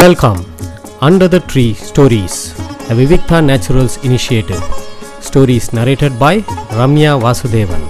Welcome 0.00 0.38
under 1.06 1.30
the 1.32 1.38
tree 1.48 1.64
stories 1.88 2.36
a 2.90 2.94
Vivikta 2.98 3.38
naturals 3.48 3.96
initiative 4.06 4.62
stories 5.26 5.68
narrated 5.78 6.14
by 6.22 6.40
Ramya 6.78 7.10
Vasudevan 7.24 7.84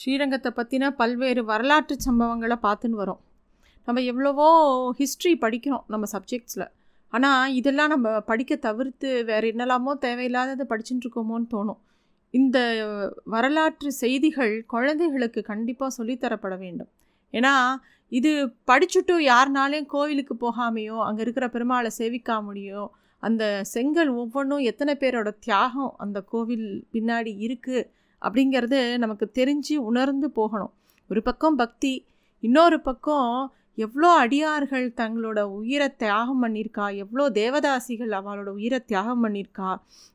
ஸ்ரீரங்கத்தை 0.00 0.52
பற்றின 0.60 0.90
பல்வேறு 1.00 1.44
வரலாற்று 1.44 1.96
சம்பவங்களை 2.06 2.58
பார்த்துன்னு 2.66 3.00
வரோம். 3.02 3.20
நம்ம 3.88 4.00
எவ்வளவோ 4.12 4.48
ஹிஸ்ட்ரி 5.00 5.34
படிக்கிறோம் 5.44 5.84
நம்ம 5.86 6.08
சப்ஜெக்ட்ஸில் 6.14 6.66
ஆனால் 7.12 7.54
இதெல்லாம் 7.60 7.94
நம்ம 7.96 8.16
படிக்க 8.30 8.56
தவிர்த்து 8.68 9.24
வேறு 9.24 9.54
என்னெல்லாமோ 9.54 9.94
தேவையில்லாததை 10.00 10.66
படிச்சுட்டு 10.72 11.06
இருக்கோமோன்னு 11.06 11.50
தோணும். 11.54 11.80
இந்த 12.30 12.58
வரலாற்று 13.24 13.92
செய்திகள் 14.02 14.54
குழந்தைகளுக்கு 14.66 15.42
கண்டிப்பாக 15.52 15.96
சொல்லித்தரப்பட 15.98 16.56
வேண்டும். 16.58 16.92
ஏன்னா 17.34 17.52
இது 18.18 18.30
படிச்சுட்டு 18.70 19.14
யாருனாலையும் 19.30 19.90
கோவிலுக்கு 19.94 20.34
போகாமையோ 20.44 20.98
அங்கே 21.06 21.22
இருக்கிற 21.24 21.46
பெருமாளை 21.54 21.90
சேவிக்காமடியோ 21.98 22.82
அந்த 23.22 23.44
செங்கல் 23.72 24.10
ஒவ்வொன்றும் 24.22 24.64
எத்தனை 24.70 24.94
பேரோட 25.02 25.28
தியாகம் 25.46 25.92
அந்த 26.04 26.18
கோவில் 26.32 26.66
பின்னாடி 26.94 27.32
இருக்குது 27.46 27.88
அப்படிங்கிறது 28.22 28.80
நமக்கு 29.02 29.26
தெரிஞ்சு 29.38 29.74
உணர்ந்து 29.90 30.28
போகணும். 30.38 30.72
ஒரு 31.10 31.20
பக்கம் 31.22 31.56
பக்தி 31.62 31.92
இன்னொரு 32.42 32.78
பக்கம் 32.80 33.30
எவ்வளோ 33.84 34.10
அடியார்கள் 34.24 34.86
தங்களோட 35.00 35.40
உயிரை 35.58 35.88
தியாகம் 36.02 36.42
பண்ணியிருக்கா 36.42 36.86
எவ்வளோ 37.02 37.24
தேவதாசிகள் 37.40 38.12
அவளோட 38.18 38.50
உயிரை 38.58 38.80
தியாகம் 38.90 39.22
பண்ணியிருக்கா 39.24 39.70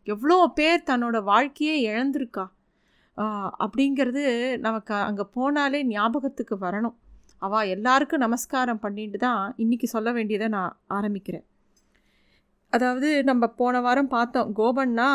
எவ்வளோ 0.08 0.38
பேர் 0.60 0.88
தன்னோட 0.90 1.18
வாழ்க்கையே 1.24 1.76
இழந்திருக்கா 1.90 2.46
அப்படிங்கிறது 3.66 4.24
நமக்கு 4.66 4.94
அங்கே 5.10 5.26
போனாலே 5.36 5.80
ஞாபகத்துக்கு 5.94 6.56
வரணும். 6.62 6.98
அவள் 7.46 7.72
எல்லாருக்கும் 7.76 8.24
நமஸ்காரம் 8.26 8.82
பண்ணிட்டு 8.84 9.20
தான் 9.28 9.44
இன்றைக்கி 9.64 9.88
சொல்ல 9.94 10.10
வேண்டியதை 10.18 10.48
நான் 10.58 10.74
ஆரம்பிக்கிறேன். 10.98 11.46
அதாவது 12.74 13.10
நம்ம 13.30 13.44
போன 13.60 13.76
வாரம் 13.86 14.10
பார்த்தோம் 14.16 14.50
கோபன்னா 14.60 15.08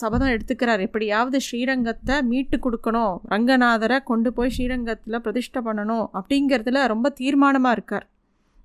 சபதம் 0.00 0.32
எடுத்துக்கிறார். 0.34 0.80
எப்படியாவது 0.86 1.38
ஸ்ரீரங்கத்தை 1.46 2.16
மீட்டு 2.30 2.56
கொடுக்கணும் 2.64 3.14
ரங்கநாதரை 3.32 3.98
கொண்டு 4.10 4.30
போய் 4.38 4.54
ஸ்ரீரங்கத்தில் 4.56 5.22
பிரதிஷ்டை 5.26 5.60
பண்ணணும் 5.68 6.06
அப்படிங்கிறதுல 6.20 6.82
ரொம்ப 6.94 7.12
தீர்மானமாக 7.20 7.76
இருக்கார். 7.78 8.06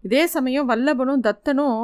இதே 0.03 0.23
சமயம் 0.35 0.69
வல்லபனும் 0.71 1.23
தத்தனும் 1.27 1.79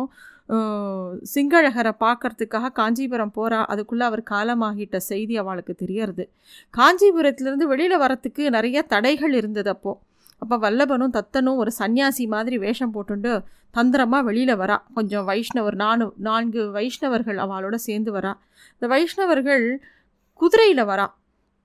சிங்களகரை 1.34 1.92
பார்க்கறதுக்காக 2.04 2.72
காஞ்சிபுரம் 2.80 3.34
போகிறா 3.36 3.60
அதுக்குள்ளே 3.72 4.06
அவர் 4.10 4.22
காலமாகிட்ட 4.32 4.98
செய்தி 5.12 5.36
அவளுக்கு 5.42 5.74
தெரியறது. 5.84 6.24
காஞ்சிபுரத்துலேருந்து 6.78 7.68
வெளியில் 7.74 8.02
வரத்துக்கு 8.04 8.44
நிறைய 8.56 8.82
தடைகள் 8.94 9.36
இருந்தது 9.40 9.70
அப்போது 9.76 10.00
அப்போ 10.42 10.56
வல்லபனும் 10.58 11.16
தத்தனும் 11.18 11.56
ஒரு 11.56 11.72
சன்னியாசி 11.80 12.28
மாதிரி 12.28 12.58
வேஷம் 12.58 12.94
போட்டுண்டு 12.94 13.32
தந்திரமாக 13.72 14.24
வெளியில் 14.24 14.56
வரா. 14.56 14.78
கொஞ்சம் 14.94 15.28
வைஷ்ணவர் 15.28 15.76
நானு 15.76 16.14
நான்கு 16.18 16.62
வைஷ்ணவர்கள் 16.72 17.38
அவளோட 17.38 17.76
சேர்ந்து 17.76 18.12
வரா. 18.14 18.34
இந்த 18.74 18.88
வைஷ்ணவர்கள் 18.88 19.66
குதிரையில் 20.40 20.84
வரா. 20.84 21.08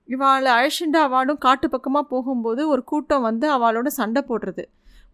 இவாளை 0.09 0.49
அழைச்சிண்டு 0.55 0.99
அவளும் 1.07 1.37
காட்டு 1.37 1.69
பக்கமாக 1.69 2.05
போகும்போது 2.09 2.67
ஒரு 2.67 2.83
கூட்டம் 2.83 3.21
வந்து 3.21 3.47
அவளோட 3.57 3.87
சண்டை 3.99 4.21
போடுறது. 4.27 4.63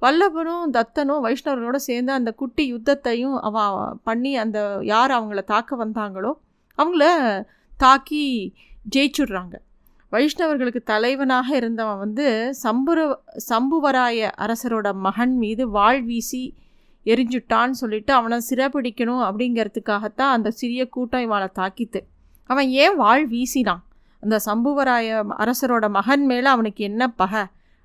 வல்லபனும் 0.02 0.72
தத்தனும் 0.78 1.24
வைஷ்ணவர்களோட 1.26 1.76
சேர்ந்து 1.76 2.12
அந்த 2.12 2.32
குட்டி 2.32 2.64
யுத்தத்தையும் 2.74 3.36
அவ 3.40 3.66
பண்ணி 4.04 4.32
அந்த 4.36 4.60
யார் 4.84 5.12
அவங்கள 5.12 5.44
தாக்க 5.44 5.86
வந்தாங்களோ 5.86 6.32
அவங்கள 6.78 7.06
தாக்கி 7.78 8.24
ஜெயிச்சுடுறாங்க. 8.96 9.56
வைஷ்ணவர்களுக்கு 10.12 10.84
தலைவனாக 10.84 11.56
இருந்தவன் 11.56 11.98
வந்து 11.98 12.56
சம்புர 12.64 13.00
சம்புவராய 13.50 14.32
அரசரோட 14.38 14.94
மகன் 14.94 15.38
மீது 15.38 15.70
வாள் 15.70 16.04
வீசி 16.04 16.54
எரிஞ்சுட்டான்னு 17.06 17.70
சொல்லிட்டு 17.70 18.14
அவனை 18.14 18.38
சிறைப்பிடிக்கணும் 18.50 19.24
அப்படிங்கிறதுக்காகத்தான் 19.28 20.34
அந்த 20.38 20.52
சிறிய 20.52 20.90
கூட்டம் 20.90 21.22
இவனை 21.22 21.48
தாக்கித்து. 21.56 22.02
அவன் 22.46 22.70
ஏன் 22.70 22.96
வாள் 22.96 23.28
வீசினான்? 23.28 23.84
அந்த 24.20 24.40
சம்புவராய 24.46 25.24
அரசரோட 25.38 25.90
மகன் 25.90 26.26
மேலே 26.26 26.46
அவனுக்கு 26.46 26.84
என்ன 26.84 27.08
பகை? 27.12 27.44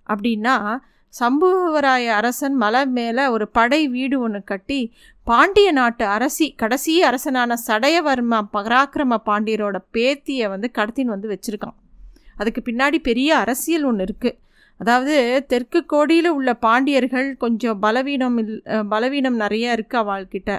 அப்படின்னா 0.09 0.79
சம்புவராய 1.21 2.07
அரசன் 2.07 2.55
மலை 2.55 2.87
மேலே 2.87 3.27
ஒரு 3.27 3.49
படை 3.49 3.89
வீடு 3.89 4.21
ஒன்று 4.21 4.45
கட்டி 4.45 4.81
பாண்டிய 5.25 5.73
நாட்டு 5.73 6.05
அரசி 6.07 6.53
கடைசி 6.53 7.03
அரசனான 7.03 7.55
சடையவர்ம 7.67 8.43
பராக்கிரம 8.53 9.17
பாண்டியரோட 9.27 9.77
பேத்தியை 9.93 10.49
வந்து 10.49 10.71
கடத்தின்னு 10.79 11.15
வந்து 11.15 11.29
வச்சுருக்கான். 11.29 11.77
அதுக்கு 12.37 12.63
பின்னாடி 12.63 12.99
பெரிய 13.01 13.37
அரசியல் 13.37 13.85
ஒன்று 13.85 14.05
இருக்குது 14.05 14.39
அதாவது 14.81 15.45
தெற்கு 15.47 15.87
கோடியில் 15.87 16.31
உள்ள 16.31 16.55
பாண்டியர்கள் 16.55 17.37
கொஞ்சம் 17.37 17.79
பலவீனம் 17.79 18.39
இல் 18.39 18.63
பலவீனம் 18.89 19.37
நிறைய 19.37 19.77
இருக்குது 19.77 20.03
அவள்கிட்ட. 20.03 20.51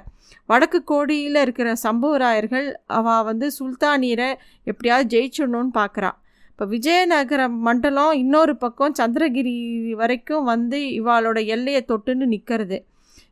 வடக்கு 0.46 0.84
கோடியில் 0.84 1.36
இருக்கிற 1.36 1.76
சம்புவராயர்கள் 1.84 2.68
அவள் 2.86 3.24
வந்து 3.24 3.52
சுல்தானியரை 3.60 4.30
எப்படியாவது 4.64 5.12
ஜெயிச்சிடணும்னு 5.16 5.72
பார்க்குறாள் 5.74 6.18
இப்போ 6.52 6.66
விஜயநகர 6.66 7.50
மண்டலம் 7.50 8.14
இன்னொரு 8.14 8.56
பக்கம் 8.56 8.96
சந்திரகிரி 9.00 9.56
வரைக்கும் 9.94 10.44
வந்து 10.44 10.78
இவாளோட 11.02 11.46
எல்லையை 11.46 11.82
தொட்டுன்னு 11.88 12.26
நிற்கிறது 12.26 12.78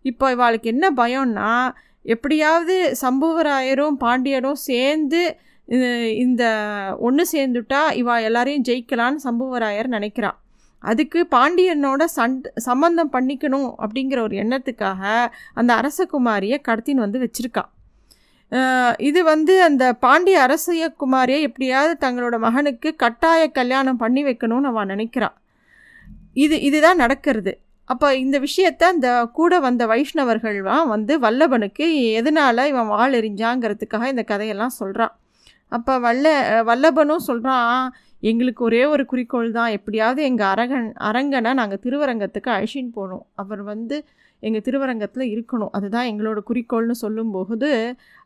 இப்போ 0.01 0.35
இவாளுக்கு 0.35 0.63
என்ன 0.63 0.91
பயம்னா 0.91 1.50
எப்படியாவது 2.05 2.75
சம்புவராயரும் 3.01 3.97
பாண்டியரும் 4.01 4.59
சேர்ந்து 4.61 5.22
இந்த 6.24 6.44
ஒன்று 7.00 7.24
சேர்ந்துட்டா 7.34 7.81
இவா 8.02 8.16
எல்லாரையும் 8.22 8.66
ஜெயிக்கலான்னு 8.68 9.26
சம்புவராயர் 9.28 9.88
நினைக்கிறான் 9.88 10.38
அதுக்கு 10.84 11.28
பாண்டியனோட 11.31 12.03
சண்ட் 12.16 12.48
சம்பந்தம் 12.56 13.14
பண்ணிக்கணும் 13.14 13.70
அப்படிங்கிற 13.84 14.20
ஒரு 14.22 14.36
எண்ணத்துக்காக 14.36 15.02
அந்த 15.53 15.72
அரசகுமாரியை 15.81 16.58
கடத்தின்னு 16.68 17.06
வந்து 17.06 17.22
வச்சுருக்கா. 17.24 17.64
இது 18.98 19.24
வந்து 19.24 19.64
அந்த 19.64 19.94
பாண்டிய 19.94 20.38
அரசிய 20.48 20.94
குமாரியை 21.02 21.40
எப்படியாவது 21.42 21.94
தங்களோட 22.06 22.36
மகனுக்கு 22.40 22.96
கட்டாய 22.96 23.52
கல்யாணம் 23.52 23.97
பண்ணி 23.97 24.24
வைக்கணும்னு 24.24 24.72
அவன் 24.72 24.92
நினைக்கிறான் 24.94 25.36
இது 26.34 26.62
இதுதான் 26.62 27.02
நடக்கிறது. 27.03 27.53
அப்போ 27.90 28.16
இந்த 28.16 28.40
விஷயத்த 28.40 28.84
அந்த 28.94 29.09
கூட 29.32 29.59
வந்த 29.59 29.84
வைஷ்ணவர்கள்லாம் 29.88 30.88
வந்து 30.88 31.20
வல்லபனுக்கு 31.20 31.88
எதனால் 32.20 32.70
இவன் 32.72 32.88
வாள் 32.88 33.14
எறிஞ்சாங்கிறதுக்காக 33.14 34.08
இந்த 34.08 34.24
கதையெல்லாம் 34.24 34.78
சொல்கிறான் 34.82 35.14
அப்போ 35.72 35.94
வல்ல 36.00 36.28
வல்லபனும் 36.70 37.28
சொல்கிறான் 37.30 37.94
எங்களுக்கு 38.30 38.62
ஒரே 38.64 38.81
ஒரு 38.86 39.03
குறிக்கோள் 39.06 39.50
தான். 39.52 39.72
எப்படியாவது 39.78 40.22
எங்கள் 40.24 40.50
அரகன் 40.53 40.88
அரங்கனை 41.09 41.52
நாங்கள் 41.59 41.81
திருவரங்கத்துக்கு 41.84 42.50
அழிச்சின்னு 42.56 42.94
போகணும். 42.94 43.26
அவர் 43.42 43.64
வந்து 43.64 43.98
எங்கள் 44.40 44.64
திருவரங்கத்தில் 44.66 45.26
இருக்கணும். 45.34 45.72
அதுதான் 45.78 46.09
எங்களோட 46.12 46.40
குறிக்கோள்னு 46.50 46.96
சொல்லும்போது 47.03 47.70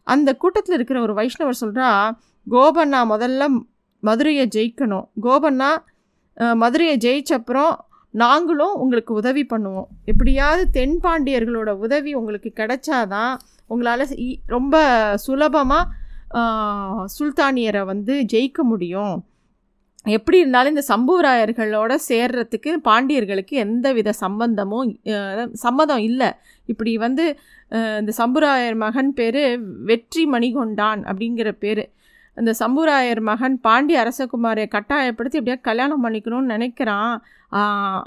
அந்த 0.04 0.30
கூட்டத்தில் 0.36 0.78
இருக்கிற 0.78 1.00
ஒரு 1.02 1.14
வைஷ்ணவர் 1.20 1.62
சொல்கிறா 1.64 1.90
கோபண்ணா 2.48 3.02
முதல்ல 3.14 3.48
மதுரையை 4.04 4.46
ஜெயிக்கணும். 4.56 5.06
கோபண்ணா 5.26 5.70
மதுரையை 6.64 6.98
ஜெயிச்சப்புறம் 7.06 7.74
நாங்களும் 8.14 8.76
உங்களுக்கு 8.76 9.12
உதவி 9.14 9.44
பண்ணுவோம். 9.50 9.90
எப்படியாவது 10.12 10.64
தென்பாண்டியர்களோட 10.78 11.70
உதவி 11.86 12.12
உங்களுக்கு 12.20 12.52
கிடைச்சாதான் 12.60 13.34
உங்களால் 13.72 14.06
ரொம்ப 14.56 14.76
சுலபமாக 15.26 15.92
சுல்தானியரை 17.16 17.84
வந்து 17.86 18.14
ஜெயிக்க 18.34 18.62
முடியும். 18.64 19.16
எப்படி 20.06 20.38
இருந்தாலும் 20.38 20.74
இந்த 20.76 20.84
சம்புவராயர்களோட 20.94 21.94
சேர்றதுக்கு 22.10 22.72
பாண்டியர்களுக்கு 22.88 23.56
எந்த 23.64 23.88
வித 23.94 24.10
சம்பந்தமும் 24.24 24.92
சம்மதம் 25.64 26.04
இல்லை. 26.10 26.30
இப்படி 26.66 26.92
வந்து 26.98 27.26
இந்த 28.00 28.14
சம்புராயர் 28.18 28.78
மகன் 28.78 29.12
பேர் 29.14 29.42
வெற்றி 29.90 30.24
மணிகொண்டான் 30.32 31.02
அப்படிங்கிற 31.10 31.52
பேர். 31.64 31.84
அந்த 32.38 32.52
சம்புராயர் 32.60 33.22
மகன் 33.22 33.58
பாண்டிய 33.60 33.98
அரசகுமாரை 34.04 34.66
கட்டாயப்படுத்தி 34.68 35.40
எப்படியா 35.40 35.60
கல்யாணம் 35.62 36.04
பண்ணிக்கணும்னு 36.06 36.54
நினைக்கிறான். 36.56 37.14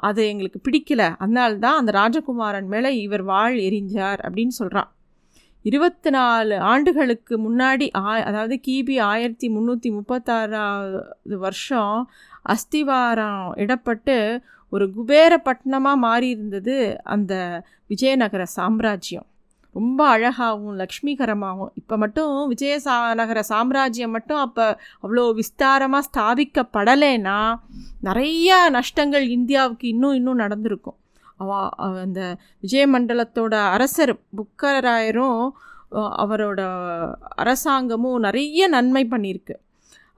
அது 0.00 0.20
எங்களுக்கு 0.28 0.60
பிடிக்கல. 0.66 1.02
அதனால்தான் 1.18 1.78
அந்த 1.80 1.92
ராஜகுமாரன் 2.00 2.68
மேலே 2.74 2.92
இவர் 2.98 3.24
வாழ் 3.32 3.56
எரிஞ்சார் 3.68 4.20
அப்படின்னு 4.26 4.54
சொல்கிறான் 4.60 4.90
இருபத்தி 5.64 6.10
நாலு 6.10 6.54
ஆண்டுகளுக்கு 6.58 7.34
முன்னாடி 7.38 7.86
ஆ 8.00 8.14
அதாவது 8.28 8.54
கிபி 8.66 8.96
ஆயிரத்தி 9.00 9.48
முந்நூற்றி 9.48 9.90
முப்பத்தாறாவது 9.98 11.36
வருஷம் 11.36 11.96
அஸ்திவாரம் 12.44 13.44
இடப்பட்டு 13.56 14.16
ஒரு 14.72 14.84
குபேரப்பட்டினமாக 14.96 16.02
மாறி 16.06 16.28
இருந்தது 16.28 16.76
அந்த 17.14 17.32
விஜயநகர 17.90 18.42
சாம்ராஜ்யம். 18.58 19.26
ரொம்ப 19.74 20.00
அழகாகவும் 20.08 20.78
லக்ஷ்மிகரமாகவும். 20.80 21.72
இப்போ 21.74 21.94
மட்டும் 21.96 22.32
விஜய 22.48 22.74
சா 22.78 22.96
நகர 23.20 23.42
சாம்ராஜ்யம் 23.42 24.10
மட்டும் 24.10 24.38
அப்போ 24.38 24.66
அவ்வளோ 25.02 25.24
விஸ்தாரமாக 25.40 26.08
ஸ்தாபிக்கப்படலைன்னா 26.08 27.38
நிறையா 28.02 28.58
நஷ்டங்கள் 28.78 29.26
இந்தியாவுக்கு 29.28 29.86
இன்னும் 29.88 30.14
இன்னும் 30.14 30.42
நடந்திருக்கும். 30.42 30.98
அவ 31.40 31.58
அந்த 32.04 32.20
விஜயமண்டலத்தோட 32.62 33.54
அரசர் 33.74 34.14
புக்கராயரும் 34.38 35.42
அவரோட 36.22 36.60
அரசாங்கமும் 37.42 38.18
நிறைய 38.26 38.68
நன்மை 38.74 39.04
பண்ணியிருக்கு. 39.12 39.54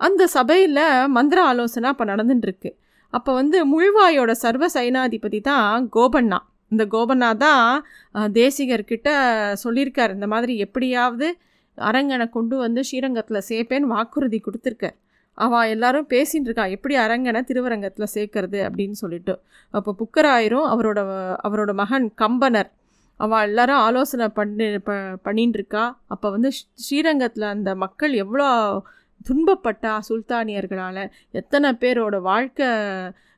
அந்த 0.00 0.22
சபையில் 0.37 0.82
மந்திர 1.16 1.38
ஆலோசனை 1.50 1.88
அப்போ 1.93 2.05
நடந்துட்டுருக்கு 2.12 2.70
அப்போ 3.12 3.31
வந்து 3.40 3.58
முழுவாயோட 3.72 4.32
சர்வ 4.44 4.64
சைனாதிபதி 4.76 5.40
தான் 5.50 5.88
கோபண்ணா. 5.96 6.38
இந்த 6.72 6.84
கோபனா 6.94 7.28
தான் 7.46 7.67
தேசிகர்கிட்ட 8.38 9.08
சொல்லியிருக்கார். 9.64 10.14
இந்த 10.17 10.26
மாதிரி 10.34 10.55
எப்படியாவது 10.67 11.26
அரங்கனை 11.78 12.26
கொண்டு 12.37 12.56
வந்து 12.64 12.81
ஸ்ரீரங்கத்தில் 12.88 13.46
சேர்ப்பேன்னு 13.50 13.93
வாக்குறுதி 13.94 14.38
கொடுத்துருக்கார். 14.46 14.96
அவள் 15.34 15.69
எல்லாரும் 15.69 16.06
பேசின்னு 16.08 16.48
இருக்கா 16.48 16.64
எப்படி 16.64 16.96
அரங்கனை 16.96 17.44
திருவரங்கத்தில் 17.44 18.12
சேர்க்கறது? 18.14 18.58
அப்படின்னு 18.69 18.96
சொல்லிட்டு. 19.02 19.40
அப்போ 19.70 19.94
புக்கராயரும் 19.98 20.69
அவரோட 20.72 21.00
அவரோட 21.44 21.75
மகன் 21.75 22.14
கம்பனர். 22.14 22.70
அவள் 23.16 23.46
எல்லாரும் 23.48 23.76
ஆலோசனை 23.76 24.28
பண்ணி 24.28 24.78
ப 24.78 24.92
பண்ணின்னு 25.25 25.58
இருக்கா. 25.60 26.00
அப்போ 26.06 26.31
வந்து 26.31 26.50
ஸ்ரீரங்கத்தில் 26.75 27.44
அந்த 27.44 27.75
மக்கள் 27.75 28.12
எவ்வளோ 28.12 28.48
துன்பப்பட்டா 29.20 29.92
சுல்தானியர்களால். 30.08 31.10
எத்தனை 31.31 31.70
பேரோட 31.72 32.20
வாழ்க்கை 32.20 32.69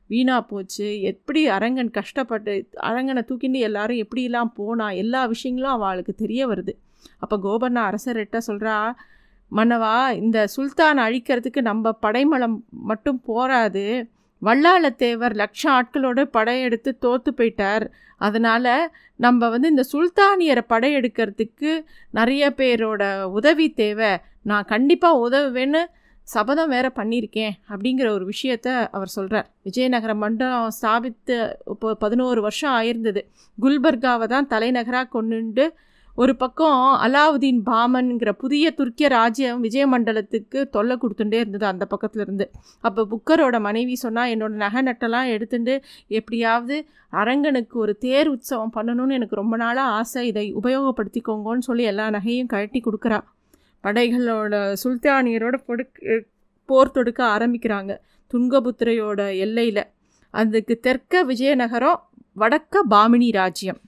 வீணாக 0.06 0.42
போச்சு. 0.42 1.00
எப்படி 1.02 1.48
அரங்கன் 1.48 1.90
கஷ்டப்பட்டு 1.90 2.68
அரங்கனை 2.82 3.22
தூக்கிண்டு 3.28 3.58
எல்லாரும் 3.58 3.96
எப்படிலாம் 3.96 4.50
போனா 4.54 4.90
எல்லா 4.90 5.26
விஷயங்களும் 5.26 5.74
அவளுக்கு 5.74 6.14
தெரிய 6.14 6.48
வருது. 6.48 6.74
அப்போ 7.18 7.36
கோபண்ணா 7.36 7.82
அரசர்கிட்ட 7.90 8.38
சொல்கிறா 8.46 8.76
மன்னவா 9.52 9.94
இந்த 10.22 10.38
சுல்தான் 10.56 11.00
அழிக்கிறதுக்கு 11.06 11.60
நம்ம 11.60 11.92
படைமலம் 12.04 12.56
மட்டும் 12.90 13.20
போராது 13.20 13.84
வல்லாளத்தேவர் 14.42 15.34
லட்சம் 15.34 15.74
ஆட்களோடு 15.76 16.22
படையெடுத்து 16.36 16.90
தோற்று 16.98 17.30
போயிட்டார். 17.36 17.84
அதனால் 18.18 18.90
நம்ம 19.16 19.48
வந்து 19.48 19.68
இந்த 19.68 19.84
சுல்தானியரை 19.92 20.62
படையெடுக்கிறதுக்கு 20.68 21.70
நிறைய 22.10 22.42
பேரோட 22.56 23.02
உதவி 23.38 23.66
தேவை. 23.72 24.10
நான் 24.42 24.64
கண்டிப்பாக 24.64 25.22
உதவுவேன்னு 25.26 25.82
சபதம் 26.28 26.68
வேற 26.68 26.86
பண்ணியிருக்கேன் 26.96 27.54
அப்படிங்கிற 27.70 28.06
ஒரு 28.10 28.24
விஷயத்த 28.32 28.68
அவர் 28.90 29.14
சொல்கிறார் 29.16 29.48
விஜயநகர 29.62 30.12
மண்டலம் 30.14 30.72
ஸ்தாபித்து 30.78 31.36
இப்போ 31.72 31.94
பதினோரு 31.94 32.40
வருஷம் 32.40 32.74
ஆயிருந்தது. 32.78 33.20
குல்பர்காவை 33.58 34.26
தான் 34.26 34.46
தலைநகராக 34.46 35.08
கொண்டுண்டு 35.08 35.66
ஒரு 36.16 36.32
பக்கம் 36.36 36.82
அலாவுதீன் 37.04 37.58
பாமன்கிற 37.66 38.30
புதிய 38.32 38.74
துர்க்கிய 38.76 39.08
ராஜ்யம் 39.08 39.64
விஜயமண்டலத்துக்கு 39.64 40.60
தொல்லை 40.68 40.94
கொடுத்துட்டே 41.00 41.38
இருந்தது 41.42 41.66
அந்த 41.66 41.84
பக்கத்தில் 41.86 42.22
இருந்து 42.22 42.50
அப்போ 42.80 43.02
புக்கரோட 43.10 43.60
மனைவி 43.60 43.94
சொன்னால் 43.94 44.30
என்னோடய 44.34 44.62
நகை 44.62 44.82
நட்டெல்லாம் 44.82 45.28
எடுத்துட்டு 45.28 45.74
எப்படியாவது 46.08 46.76
அரங்கனுக்கு 47.12 47.76
ஒரு 47.78 47.94
தேர் 47.98 48.28
உற்சவம் 48.28 48.72
பண்ணணும்னு 48.76 49.16
எனக்கு 49.18 49.34
ரொம்ப 49.34 49.56
நாளாக 49.56 49.90
ஆசை. 49.90 50.26
இதை 50.26 50.46
உபயோகப்படுத்திக்கோங்கன்னு 50.54 51.66
சொல்லி 51.68 51.82
எல்லா 51.82 52.06
நகையும் 52.10 52.46
கழட்டி 52.46 52.80
கொடுக்குறா. 52.80 53.18
படைகளோட 53.84 54.54
சுல்தானியரோட 54.84 55.58
பொடுக்க 55.66 56.20
போர் 56.68 56.90
தொடுக்க 56.90 57.20
ஆரம்பிக்கிறாங்க 57.24 57.92
துங்கபுத்திரையோட 58.30 59.20
எல்லையில். 59.38 59.84
அதுக்கு 60.34 60.76
தெற்க 60.82 61.24
விஜயநகரம் 61.24 62.00
வடக்க 62.36 62.82
பாமினி 62.90 63.28
ராஜ்யம். 63.32 63.80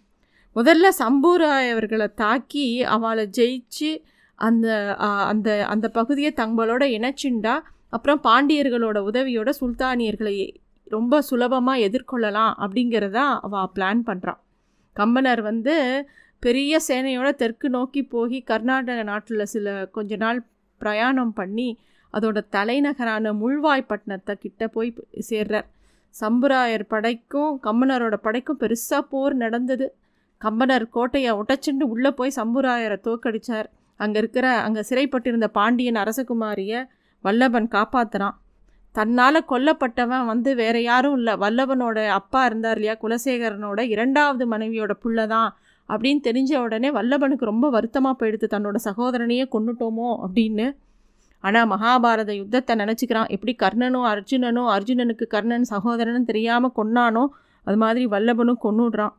முதல்ல 0.59 0.87
சம்பூராயவர்களை 1.01 2.07
தாக்கி 2.15 2.67
அவளை 2.95 3.25
ஜெயிச்சு 3.39 3.91
அந்த 4.39 4.67
அந்த 5.31 5.49
அந்த 5.67 5.87
பகுதியை 5.89 6.31
தங்களோட 6.37 6.83
இணைச்சுண்டா. 6.97 7.55
அப்புறம் 7.97 8.21
பாண்டியர்களோட 8.23 8.99
உதவியோட 9.11 9.51
சுல்தானியர்களை 9.61 10.35
ரொம்ப 10.85 11.21
சுலபமாக 11.23 11.85
எதிர்கொள்ளலாம் 11.87 12.53
அப்படிங்கிறதா 12.65 13.25
அவள் 13.47 13.73
பிளான் 13.75 14.01
பண்ணுறான் 14.09 14.41
கம்பனர் 14.97 15.43
வந்து 15.43 15.75
பெரிய 16.41 16.81
சேனையோட 16.89 17.29
தெற்கு 17.35 17.69
நோக்கி 17.71 18.03
போய் 18.15 18.39
கர்நாடக 18.43 19.03
நாட்டில் 19.03 19.45
சில 19.47 19.87
கொஞ்ச 19.97 20.17
நாள் 20.17 20.41
பிரயாணம் 20.81 21.33
பண்ணி 21.33 21.69
அதோட 22.15 22.39
தலைநகரான 22.51 23.33
முள்வாய்ப்பட்டினத்தை 23.33 24.35
கிட்ட 24.45 24.69
போய் 24.69 24.91
சேர்றார். 25.31 25.67
சம்புராயர் 26.15 26.85
படைக்கும் 26.89 27.53
கம்மனரோட 27.63 28.17
படைக்கும் 28.27 28.61
பெருசாக 28.61 29.03
போர் 29.11 29.35
நடந்தது. 29.35 29.87
கம்பனர் 30.41 30.87
கோட்டையை 30.89 31.33
உடைச்சுண்டு 31.41 31.85
உள்ளே 31.85 32.11
போய் 32.11 32.37
சம்புராயரை 32.37 32.99
தோக்கடிச்சார் 33.07 33.69
அங்கே 34.01 34.19
இருக்கிற 34.19 34.47
அங்கே 34.67 34.83
சிறைப்பட்டிருந்த 34.91 35.47
பாண்டியன் 35.51 36.01
அரசகுமாரியை 36.03 36.81
வல்லபன் 37.25 37.69
காப்பாற்றுறான் 37.77 38.37
தன்னால் 38.95 39.49
கொல்லப்பட்டவன் 39.49 40.25
வந்து 40.25 40.51
வேற 40.55 40.77
யாரும் 40.81 41.17
இல்லை. 41.17 41.35
வல்லவனோட 41.37 41.99
அப்பா 42.11 42.41
இருந்தார் 42.45 42.79
இல்லையா? 42.79 42.95
குலசேகரனோட 43.03 43.81
இரண்டாவது 43.95 44.45
மனைவியோட 44.53 44.93
புள்ள 45.03 45.27
தான் 45.27 45.51
அப்படின்னு 45.89 46.21
தெரிஞ்ச 46.25 46.53
உடனே 46.65 46.89
வல்லபனுக்கு 46.91 47.45
ரொம்ப 47.45 47.67
வருத்தமாக 47.71 48.15
போயிடுது. 48.21 48.47
தன்னோட 48.55 48.77
சகோதரனையே 48.89 49.45
கொன்னுட்டோமோ 49.55 50.09
அப்படின்னு. 50.27 50.67
ஆனால் 51.45 51.69
மகாபாரத 51.69 52.31
யுத்தத்தை 52.33 52.75
நினச்சிக்கிறான். 52.77 53.29
எப்படி 53.29 53.53
கர்ணனும் 53.63 54.07
அர்ஜுனனும் 54.13 54.71
அர்ஜுனனுக்கு 54.77 55.27
கர்ணன் 55.27 55.67
சகோதரனும் 55.75 56.29
தெரியாமல் 56.31 56.77
கொன்னானோ 56.79 57.25
அது 57.67 57.77
மாதிரி 57.77 58.05
வல்லபனும் 58.07 58.63
கொண்டுடுறான் 58.63 59.15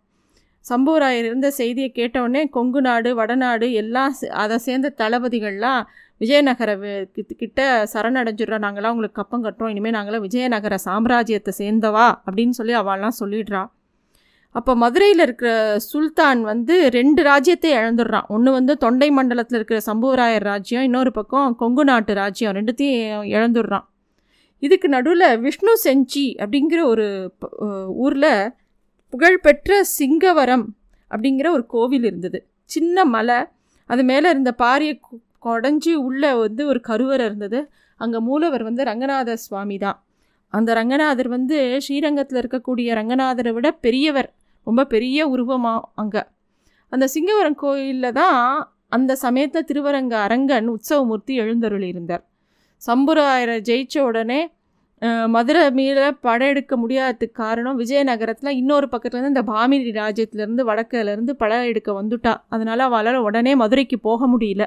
சம்புவராயர் 0.69 1.25
இருந்த 1.25 1.51
செய்தியை 1.51 1.91
கேட்டவுடனே 1.91 2.49
கொங்கு 2.49 2.81
நாடு 2.81 3.15
வடநாடு 3.15 3.73
எல்லாம் 3.73 4.15
அதை 4.31 4.57
சேர்ந்த 4.57 4.93
தளபதிகள்லாம் 4.97 5.83
விஜயநகர 6.19 6.77
கிட்ட- 7.05 7.35
கிட்ட 7.37 7.87
சரணடைஞ்சிடுறோம் 7.93 8.61
நாங்களாம் 8.61 8.89
உங்களுக்கு 8.89 9.11
கப்பம் 9.11 9.43
கட்டுறோம். 9.43 9.69
இனிமேல் 9.69 9.93
நாங்களாம் 9.93 10.19
விஜயநகர 10.19 10.75
சாம்ராஜ்யத்தை 10.85 11.51
சேர்ந்தவா? 11.57 12.13
அப்படின்னு 12.25 12.49
சொல்லி 12.49 12.75
அவள்லாம் 12.75 13.11
சொல்லிடுறா. 13.19 13.69
அப்போ 14.49 14.75
மதுரையில் 14.75 15.19
இருக்கிற 15.19 15.79
சுல்தான் 15.79 16.41
வந்து 16.41 16.89
ரெண்டு 16.89 17.23
ராஜ்யத்தை 17.23 17.73
இழந்துடுறான். 17.73 18.27
ஒன்று 18.27 18.51
வந்து 18.51 18.77
தொண்டை 18.77 19.11
மண்டலத்தில் 19.11 19.65
இருக்கிற 19.65 19.81
சம்புவராயர் 19.93 20.39
ராஜ்யம் 20.39 20.83
இன்னொரு 20.83 21.11
பக்கம் 21.11 21.55
கொங்கு 21.55 21.83
நாட்டு 21.83 22.13
ராஜ்யம் 22.13 22.55
ரெண்டுத்தையும் 22.55 23.23
இழந்துடுறான். 23.23 23.85
இதுக்கு 24.59 24.89
நடுவில் 24.89 25.39
விஷ்ணு 25.39 25.77
செஞ்சி 25.83 26.35
அப்படிங்கிற 26.37 26.83
ஒரு 26.83 27.33
ஊரில் 27.87 28.51
புகழ்பெற்ற 29.13 29.77
சிங்கவரம் 29.97 30.65
அப்படிங்கிற 31.11 31.47
ஒரு 31.51 31.65
கோவில் 31.65 32.03
இருந்தது. 32.03 32.39
சின்ன 32.65 33.05
மலை 33.05 33.39
அது 33.89 34.03
மேலே 34.03 34.27
இருந்த 34.29 34.51
பாரியை 34.59 34.95
கொடைஞ்சி 34.99 35.19
குடஞ்சி 35.45 35.93
உள்ளே 35.93 36.31
வந்து 36.33 36.61
ஒரு 36.67 36.79
கருவறை 36.81 37.25
இருந்தது. 37.25 37.59
அங்கே 37.99 38.19
மூலவர் 38.19 38.63
வந்து 38.63 38.83
ரங்கநாத 38.83 39.35
சுவாமி 39.35 39.77
தான். 39.77 39.97
அந்த 40.53 40.73
ரங்கநாதர் 40.73 41.27
வந்து 41.27 41.57
ஸ்ரீரங்கத்தில் 41.79 42.39
இருக்கக்கூடிய 42.41 42.93
ரங்கநாதரை 42.93 43.51
விட 43.53 43.69
பெரியவர் 43.85 44.29
ரொம்ப 44.67 44.85
பெரிய 44.85 45.27
உருவமாக 45.27 45.87
அங்கே. 45.95 46.23
அந்த 46.91 47.05
சிங்கவரம் 47.15 47.55
கோயிலில் 47.55 48.11
தான் 48.11 48.69
அந்த 48.89 49.15
சமயத்தில் 49.15 49.67
திருவரங்க 49.71 50.15
அரங்கன் 50.27 50.69
உற்சவமூர்த்தி 50.69 51.33
எழுந்தருளி 51.35 51.87
இருந்தார் 51.87 52.23
சம்புராயரை 52.81 53.57
ஜெயிச்ச 53.61 53.95
உடனே 53.99 54.39
மதுரை 55.27 55.71
மீற 55.71 56.11
படையெடுக்க 56.11 56.77
முடியாததுக்கு 56.77 57.31
காரணம் 57.31 57.79
விஜயநகரத்தில் 57.79 58.47
இன்னொரு 58.47 58.87
பக்கத்துலேருந்து 58.91 59.25
இந்த 59.25 59.41
பாமினி 59.41 59.91
ராஜ்யத்துலேருந்து 59.99 60.63
வடக்குலேருந்து 60.69 61.31
படையெடுக்க 61.31 61.91
வந்துட்டா. 62.01 62.35
அதனால் 62.49 62.79
அவளால் 62.79 63.15
உடனே 63.15 63.55
மதுரைக்கு 63.55 63.99
போக 63.99 64.27
முடியல. 64.27 64.65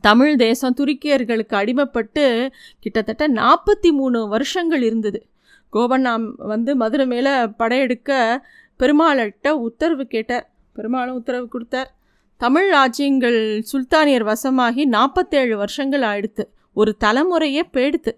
தமிழ் 0.00 0.36
தேசம் 0.36 0.74
துருக்கியர்களுக்கு 0.76 1.54
அடிமைப்பட்டு 1.54 2.48
கிட்டத்தட்ட 2.80 3.28
நாற்பத்தி 3.28 3.90
மூணு 3.90 4.28
வருஷங்கள் 4.28 4.82
இருந்தது. 4.82 5.26
கோபண்ணாம் 5.72 6.32
வந்து 6.36 6.76
மதுரை 6.76 7.06
மேலே 7.06 7.32
படையெடுக்க 7.44 8.40
பெருமாள்கிட்ட 8.78 9.48
உத்தரவு 9.48 10.06
கேட்டார். 10.06 10.50
பெருமாளும் 10.72 11.14
உத்தரவு 11.14 11.48
கொடுத்தார். 11.48 11.94
தமிழ் 12.36 12.68
ராஜ்யங்கள் 12.70 13.64
சுல்தானியர் 13.72 14.32
வசமாகி 14.32 14.84
நாற்பத்தேழு 14.84 15.56
வருஷங்கள் 15.56 16.00
ஆயிடுத்து. 16.00 16.44
ஒரு 16.72 16.96
தலைமுறையே 17.04 17.62
போயிடுத்து 17.72 18.12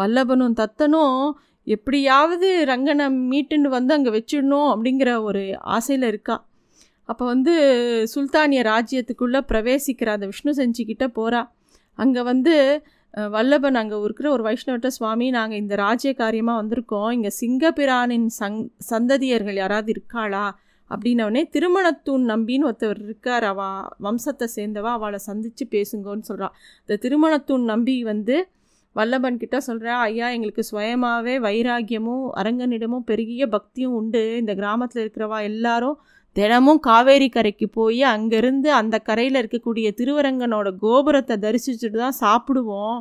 வல்லபனும் 0.00 0.58
தத்தனும் 0.60 1.16
எப்படியாவது 1.66 2.48
ரங்கனை 2.70 3.06
மீட்டுன்னு 3.32 3.68
வந்து 3.78 3.92
அங்கே 3.96 4.10
வச்சிடணும் 4.16 4.68
அப்படிங்கிற 4.74 5.10
ஒரு 5.28 5.42
ஆசையில் 5.76 6.06
இருக்கா. 6.12 6.36
அப்போ 7.08 7.24
வந்து 7.32 7.52
சுல்தானிய 8.12 8.60
ராஜ்யத்துக்குள்ளே 8.72 9.40
பிரவேசிக்கிற 9.50 10.08
அந்த 10.16 10.26
விஷ்ணு 10.32 10.52
செஞ்சிக்கிட்ட 10.60 11.06
போகிறா 11.18 11.40
அங்கே 11.98 12.22
வந்து 12.30 12.54
வல்லபன் 13.34 13.78
அங்கே 13.80 13.96
இருக்கிற 14.06 14.26
ஒரு 14.34 14.42
வைஷ்ணவட்ட 14.46 14.88
சுவாமி 14.96 15.26
நாங்கள் 15.36 15.60
இந்த 15.62 15.74
ராஜ்ய 15.84 16.10
காரியமாக 16.20 16.60
வந்திருக்கோம். 16.60 17.08
இங்கே 17.16 17.30
சிங்கபிரானின் 17.40 18.28
சங் 18.40 18.60
சந்ததியர்கள் 18.90 19.58
யாராவது 19.62 19.90
இருக்காளா? 19.94 20.44
அப்படின்னவனே 20.90 21.42
திருமணத்தூன் 21.54 22.24
நம்பின்னு 22.32 22.68
ஒருத்தவர் 22.68 23.00
இருக்கார். 23.06 23.44
அவ 23.52 23.60
வம்சத்தை 24.06 24.46
சேர்ந்தவா. 24.56 24.92
அவளை 24.98 25.20
சந்தித்து 25.28 25.66
பேசுங்கன்னு 25.74 26.28
சொல்கிறா 26.30 26.48
இந்த 26.82 26.98
திருமணத்தூன் 27.04 27.66
நம்பி 27.72 27.96
வந்து 28.12 28.36
வல்லபன் 28.96 29.40
கிட்ட 29.42 29.56
சொல்கிறா 29.66 29.96
ஐயா 30.06 30.28
எங்களுக்கு 30.36 30.62
சுயமாகவே 30.70 31.34
வைராகியமும் 31.44 32.24
அரங்கனிடமும் 32.40 33.04
பெருகிய 33.10 33.44
பக்தியும் 33.54 33.94
உண்டு. 33.98 34.22
இந்த 34.40 34.52
கிராமத்தில் 34.60 35.02
இருக்கிறவா 35.02 35.38
எல்லாரும் 35.50 35.98
தினமும் 36.36 36.80
காவேரி 36.88 37.28
கரைக்கு 37.36 37.66
போய் 37.76 38.02
அங்கேருந்து 38.14 38.68
அந்த 38.80 38.96
கரையில் 39.08 39.38
இருக்கக்கூடிய 39.40 39.86
திருவரங்கனோட 40.00 40.68
கோபுரத்தை 40.84 41.36
தரிசிச்சுட்டு 41.44 41.98
தான் 42.04 42.18
சாப்பிடுவோம். 42.24 42.98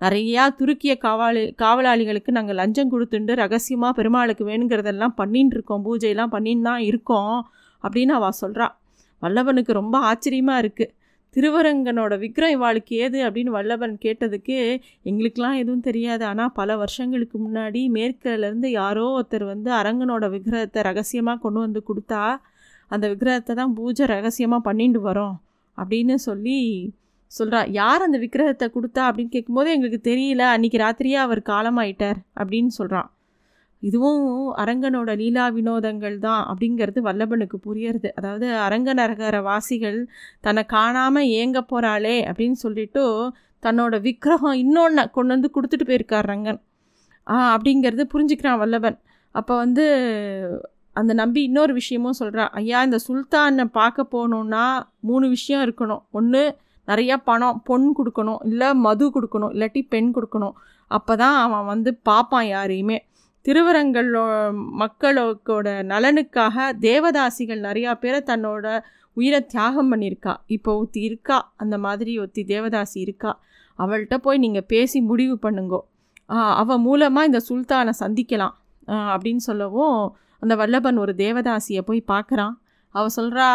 நிறையா 0.00 0.42
துருக்கிய 0.58 0.92
காவலி 1.06 1.42
காவலாளிகளுக்கு 1.62 2.30
நாங்கள் 2.38 2.58
லஞ்சம் 2.60 2.92
கொடுத்துண்டு 2.92 3.32
ரகசியமாக 3.42 3.92
பெருமாளுக்கு 3.98 4.44
வேணுங்கிறதெல்லாம் 4.50 5.16
பண்ணின்னு 5.20 5.54
இருக்கோம். 5.56 5.82
பூஜையெல்லாம் 5.88 6.34
பண்ணின்னு 6.36 6.66
தான் 6.70 6.84
இருக்கோம் 6.90 7.36
அப்படின்னு 7.84 8.14
அவள் 8.20 8.40
சொல்கிறா 8.42 8.68
வல்லவனுக்கு 9.22 9.72
ரொம்ப 9.80 9.96
ஆச்சரியமாக 10.10 10.62
இருக்குது 10.62 10.92
திருவரங்கனோட 11.36 12.14
விக்ரம் 12.22 12.54
இவாளுக்கு 12.56 12.92
ஏது 13.04 13.18
அப்படின்னு 13.26 13.52
வல்லவன் 13.56 13.94
கேட்டதுக்கு 14.04 14.56
எங்களுக்கெலாம் 15.10 15.58
எதுவும் 15.62 15.84
தெரியாது. 15.88 16.22
ஆனால் 16.30 16.52
பல 16.60 16.76
வருஷங்களுக்கு 16.82 17.38
முன்னாடி 17.46 17.82
மேற்கிலேருந்து 17.96 18.70
யாரோ 18.80 19.04
ஒருத்தர் 19.18 19.44
வந்து 19.52 19.70
அரங்கனோட 19.80 20.24
விக்கிரகத்தை 20.34 20.82
ரகசியமாக 20.90 21.40
கொண்டு 21.44 21.60
வந்து 21.66 21.82
கொடுத்தா 21.90 22.22
அந்த 22.90 23.04
விக்கிரகத்தை 23.12 23.54
தான் 23.60 23.74
பூஜை 23.78 24.06
ரகசியமாக 24.14 24.66
பண்ணிட்டு 24.68 25.02
வரோம் 25.08 25.36
அப்படின்னு 25.78 26.14
சொல்லி 26.28 26.58
சொல்கிறா 27.32 27.58
யார் 27.80 28.04
அந்த 28.06 28.18
விக்கிரகத்தை 28.18 28.66
கொடுத்தா 28.76 29.02
அப்படின்னு 29.08 29.34
கேட்கும்போது 29.34 29.68
எங்களுக்கு 29.76 30.00
தெரியல. 30.10 30.42
அன்றைக்கி 30.54 30.78
ராத்திரியே 30.84 31.18
அவர் 31.26 31.42
காலமாயிட்டார் 31.52 32.18
அப்படின்னு 32.40 32.72
சொல்கிறான் 32.78 33.10
இதுவும் 33.82 34.24
அரங்கனோட 34.62 35.10
லீலா 35.20 35.44
வினோதங்கள் 35.56 36.16
தான் 36.26 36.42
அப்படிங்கிறது 36.50 37.00
வல்லபனுக்கு 37.08 37.58
புரியறது. 37.66 38.08
அதாவது 38.18 38.46
அரங்க 38.66 38.90
நரகர 39.00 39.36
வாசிகள் 39.50 39.98
தன்னை 40.46 40.64
காணாமல் 40.74 41.30
ஏங்க 41.40 41.60
போகிறாளே 41.70 42.16
அப்படின்னு 42.30 42.58
சொல்லிட்டு 42.64 43.04
தன்னோட 43.62 43.94
விக்கிரகம் 44.08 44.58
இன்னொன்று 44.64 45.04
கொண்டு 45.16 45.32
வந்து 45.34 45.50
கொடுத்துட்டு 45.56 45.86
போயிருக்கார் 45.90 46.28
ரங்கன். 46.32 46.60
அப்படிங்கிறது 47.54 48.04
புரிஞ்சுக்கிறான் 48.12 48.60
வல்லபன். 48.62 48.98
அப்போ 49.34 49.54
வந்து 49.64 49.84
அந்த 51.00 51.12
நம்பி 51.20 51.40
இன்னொரு 51.48 51.72
விஷயமும் 51.80 52.16
சொல்கிறான் 52.20 52.50
ஐயா 52.60 52.78
இந்த 52.86 52.98
சுல்தானை 53.06 53.64
பார்க்க 53.78 54.06
போகணுன்னா 54.14 54.64
மூணு 55.08 55.26
விஷயம் 55.36 55.62
இருக்கணும். 55.66 56.02
ஒன்று 56.18 56.42
நிறையா 56.90 57.16
பணம் 57.30 57.60
பொன் 57.68 57.86
கொடுக்கணும். 57.98 58.40
இல்லை 58.50 58.68
மது 58.86 59.06
கொடுக்கணும். 59.16 59.52
இல்லாட்டி 59.54 59.80
பெண் 59.94 60.10
கொடுக்கணும். 60.16 60.54
அப்போ 60.90 61.12
தான் 61.22 61.36
அவன் 61.44 61.68
வந்து 61.72 61.90
பார்ப்பான் 62.08 62.48
யாரையுமே. 62.54 62.98
திருவரங்களோ 63.44 64.24
மக்களோட 64.80 65.68
நலனுக்காக 65.92 66.66
தேவதாசிகள் 66.80 67.60
நிறையா 67.66 67.92
பேரை 68.02 68.20
தன்னோட 68.26 68.64
உயிரை 69.12 69.40
தியாகம் 69.46 69.90
பண்ணியிருக்கா. 69.92 70.32
இப்போ 70.46 70.70
ஒருத்தி 70.76 71.00
இருக்கா? 71.00 71.38
அந்த 71.56 71.76
மாதிரி 71.78 72.12
ஒருத்தி 72.18 72.42
தேவதாசி 72.44 72.98
இருக்கா? 73.06 73.32
அவள்கிட்ட 73.78 74.16
போய் 74.16 74.42
நீங்கள் 74.44 74.66
பேசி 74.72 74.98
முடிவு 75.00 75.36
பண்ணுங்கோ. 75.42 75.80
அவள் 76.60 76.82
மூலமாக 76.86 77.28
இந்த 77.28 77.40
சுல்தானை 77.48 77.92
சந்திக்கலாம். 78.02 78.54
அப்படின்னு 78.88 79.42
சொல்லவும் 79.48 79.98
அந்த 80.42 80.54
வல்லபன் 80.56 80.98
ஒரு 80.98 81.12
தேவதாசியை 81.14 81.82
போய் 81.88 82.10
பார்க்குறான். 82.12 82.54
அவள் 82.94 83.16
சொல்கிறா 83.16 83.48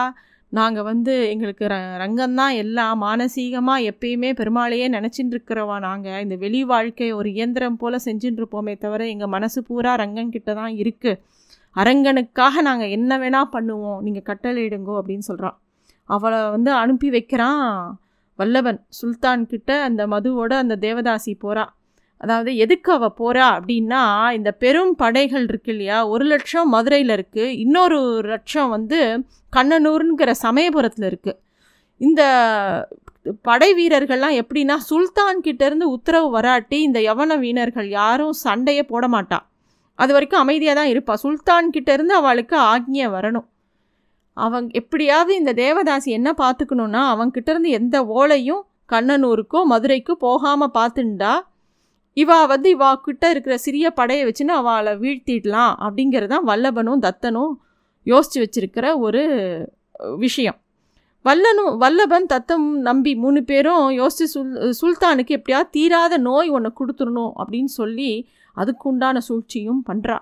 நாங்கள் 0.56 0.84
வந்து 0.84 1.14
எங்களுக்கு 1.30 1.66
ர 1.66 1.76
ரங்கம்தான் 2.02 2.56
எல்லாம் 2.56 3.02
மானசீகமாக 3.02 3.86
எப்பயுமே 3.92 4.30
பெருமாளையே 4.40 4.88
நினச்சிட்டு 4.90 5.34
இருக்கிறவா 5.36 5.76
நாங்கள் 5.80 6.22
இந்த 6.22 6.36
வெளி 6.36 6.62
வாழ்க்கை 6.64 7.08
ஒரு 7.12 7.30
இயந்திரம் 7.32 7.78
போல் 7.78 8.04
செஞ்சுட்டு 8.06 8.40
இருப்போமே 8.42 8.74
தவிர 8.78 9.08
எங்கள் 9.08 9.28
மனசு 9.28 9.62
பூரா 9.64 9.94
ரங்கன்கிட்ட 9.96 10.54
தான் 10.54 10.74
இருக்குது 10.76 11.22
அரங்கனுக்காக 11.76 12.62
நாங்கள் 12.62 12.94
என்ன 12.98 13.12
வேணால் 13.18 13.54
பண்ணுவோம். 13.54 14.00
நீங்கள் 14.02 14.28
கட்டளையிடுங்கோ 14.30 14.94
அப்படின்னு 15.00 15.28
சொல்கிறான் 15.30 15.58
அவளை 16.10 16.40
வந்து 16.50 16.72
அனுப்பி 16.74 17.10
வைக்கிறான் 17.10 17.64
வல்லவன். 18.40 18.80
சுல்தான் 19.00 19.44
கிட்ட 19.46 19.72
அந்த 19.84 20.02
மதுவோட 20.08 20.54
அந்த 20.64 20.76
தேவதாசி 20.82 21.34
போகிறா 21.44 21.64
அதாவது 22.17 22.55
எதுக்கு 22.55 22.91
அவள் 22.91 23.17
போகிறா 23.19 23.45
அப்படின்னா 23.57 24.34
இந்த 24.34 24.51
பெரும் 24.51 24.95
படைகள் 24.95 25.43
இருக்கு 25.43 25.72
இல்லையா? 25.72 26.07
ஒரு 26.07 26.25
லட்சம் 26.25 26.69
மதுரையில் 26.69 27.10
இருக்குது 27.10 27.55
இன்னொரு 27.57 28.22
லட்சம் 28.24 28.69
வந்து 28.69 29.25
கண்ணனூருங்கிற 29.55 30.31
சமயபுரத்தில் 30.41 31.07
இருக்குது 31.10 31.38
இந்த 31.98 32.22
படை 33.41 33.74
வீரர்கள்லாம் 33.74 34.41
எப்படின்னா 34.41 34.75
சுல்தான் 34.75 35.41
கிட்டேருந்து 35.41 35.84
உத்தரவு 35.84 36.29
வராட்டி 36.29 36.81
இந்த 36.81 37.00
யவன 37.00 37.39
வீணர்கள் 37.39 37.89
யாரும் 37.89 38.34
சண்டையே 38.34 38.84
போட 38.84 39.07
மாட்டாள் 39.07 39.45
அது 39.95 40.13
வரைக்கும் 40.13 40.39
அமைதியாக 40.39 40.79
தான் 40.79 40.88
இருப்பாள் 40.88 41.17
சுல்தான் 41.17 41.69
கிட்டேருந்து 41.72 42.10
அவளுக்கு 42.10 42.57
ஆக்ஞை 42.57 43.10
வரணும். 43.10 43.48
அவங்க 44.34 44.69
எப்படியாவது 44.72 45.36
இந்த 45.36 45.53
தேவதாசி 45.53 46.05
என்ன 46.05 46.34
பார்த்துக்கணுன்னா 46.38 47.01
அவங்கிட்டேருந்து 47.13 47.67
எந்த 47.67 48.03
ஓலையும் 48.03 48.62
கண்ணனூருக்கோ 48.91 49.63
மதுரைக்கோ 49.69 50.12
போகாமல் 50.12 50.72
பார்த்துண்டா 50.74 51.39
இவா 52.17 52.48
வந்து 52.48 52.75
இவா 52.75 52.93
கிட்ட 52.95 53.29
இருக்கிற 53.29 53.57
சிறிய 53.57 53.89
படையை 53.89 54.25
வச்சுன்னு 54.25 54.53
அவளை 54.53 54.93
வீழ்த்திடலாம் 54.93 55.74
அப்படிங்கிறது 55.79 56.27
தான் 56.27 56.48
வல்லபனும் 56.48 57.01
தத்தனும் 57.01 57.53
யோசித்து 58.03 58.41
வச்சிருக்கிற 58.41 59.00
ஒரு 59.00 59.24
விஷயம். 60.17 60.60
வல்லனும் 61.25 61.81
வல்லபன் 61.81 62.25
தத்தம் 62.25 62.81
நம்பி 62.81 63.15
மூணு 63.15 63.43
பேரும் 63.43 63.89
யோசித்து 63.91 64.25
சுல் 64.34 64.74
சுல்தானுக்கு 64.74 65.27
எப்படியாவது 65.27 65.69
தீராத 65.69 66.17
நோய் 66.17 66.50
ஒன்று 66.50 66.74
கொடுத்துடணும் 66.79 67.34
அப்படின்னு 67.38 67.65
சொல்லி 67.65 68.29
அதுக்குண்டான 68.57 69.17
சூழ்ச்சியும் 69.17 69.84
பண்ணுறா 69.89 70.17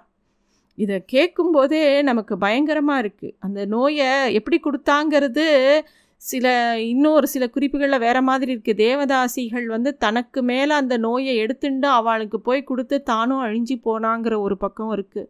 இதை 0.75 1.05
கேட்கும்போதே 1.05 2.01
நமக்கு 2.01 2.37
பயங்கரமாக 2.37 3.01
இருக்குது 3.01 3.35
அந்த 3.39 3.65
நோயை 3.65 4.33
எப்படி 4.33 4.59
கொடுத்தாங்கிறது 4.59 5.81
சில 6.23 6.47
இன்னொரு 6.87 7.27
சில 7.27 7.45
குறிப்புகளில் 7.47 7.99
வேறு 7.99 8.21
மாதிரி 8.21 8.51
இருக்குது 8.55 8.79
தேவதாசிகள் 8.81 9.65
வந்து 9.65 9.97
தனக்கு 9.97 10.41
மேலே 10.41 10.73
அந்த 10.73 10.97
நோயை 10.97 11.33
எடுத்துண்டு 11.45 11.87
அவளுக்கு 11.91 12.39
போய் 12.39 12.61
கொடுத்து 12.63 12.97
தானும் 13.03 13.43
அழிஞ்சு 13.45 13.75
போனாங்கிற 13.85 14.35
ஒரு 14.39 14.57
பக்கம் 14.57 14.91
இருக்குது 14.93 15.29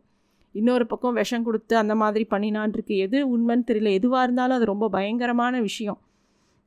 இன்னொரு 0.56 0.86
பக்கம் 0.88 1.14
விஷம் 1.14 1.44
கொடுத்து 1.44 1.74
அந்த 1.78 1.94
மாதிரி 1.96 2.26
பண்ணினான் 2.26 2.74
இருக்கு. 2.74 2.96
எது 2.98 3.18
உண்மைன்னு 3.34 3.68
தெரியல. 3.70 3.92
எதுவாக 3.94 4.24
இருந்தாலும் 4.24 4.56
அது 4.56 4.66
ரொம்ப 4.66 4.90
பயங்கரமான 4.90 5.62
விஷயம். 5.62 6.00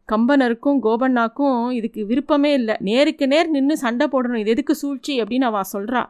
கம்பனருக்கும் 0.09 0.81
கோபண்ணாக்கும் 0.83 1.71
இதுக்கு 1.71 2.01
விருப்பமே 2.07 2.51
இல்லை. 2.53 2.77
நேருக்கு 2.81 3.27
நேர் 3.27 3.51
நின்று 3.51 3.77
சண்டை 3.77 4.07
போடணும். 4.13 4.35
இது 4.35 4.51
எதுக்கு 4.51 4.75
சூழ்ச்சி 4.75 5.15
அப்படின்னு 5.23 5.49
அவள் 5.51 5.73
சொல்கிறா 5.73 6.03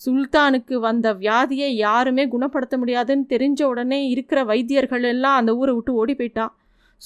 சுல்தானுக்கு 0.00 0.74
வந்த 0.80 1.14
வியாதியை 1.14 1.68
யாருமே 1.86 2.24
குணப்படுத்த 2.28 2.74
முடியாதுன்னு 2.78 3.26
தெரிஞ்ச 3.28 3.62
உடனே 3.62 3.98
இருக்கிற 4.08 4.44
வைத்தியர்கள் 4.44 5.02
எல்லாம் 5.02 5.36
அந்த 5.36 5.50
ஊரை 5.56 5.72
விட்டு 5.74 5.92
ஓடி 5.94 6.14
போயிட்டான் 6.14 6.52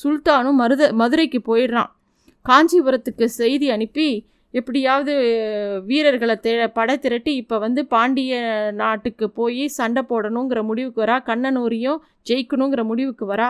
சுல்தானும் 0.03 0.59
மருத 0.61 0.93
மதுரைக்கு 0.93 1.41
போயிடுறான். 1.49 1.91
காஞ்சிபுரத்துக்கு 2.45 3.25
செய்தி 3.25 3.71
அனுப்பி 3.71 4.09
எப்படியாவது 4.51 5.13
வீரர்களை 5.87 6.35
தே 6.43 6.53
படை 6.69 6.95
திரட்டி 6.99 7.33
இப்போ 7.37 7.57
வந்து 7.59 7.87
பாண்டிய 7.87 8.35
நாட்டுக்கு 8.73 9.27
போய் 9.31 9.65
சண்டை 9.69 10.03
போடணுங்கிற 10.11 10.63
முடிவுக்கு 10.63 11.01
வரா 11.05 11.17
கண்ணனூரியும் 11.31 11.99
ஜெயிக்கணுங்கிற 12.31 12.83
முடிவுக்கு 12.85 13.27
வரா. 13.35 13.49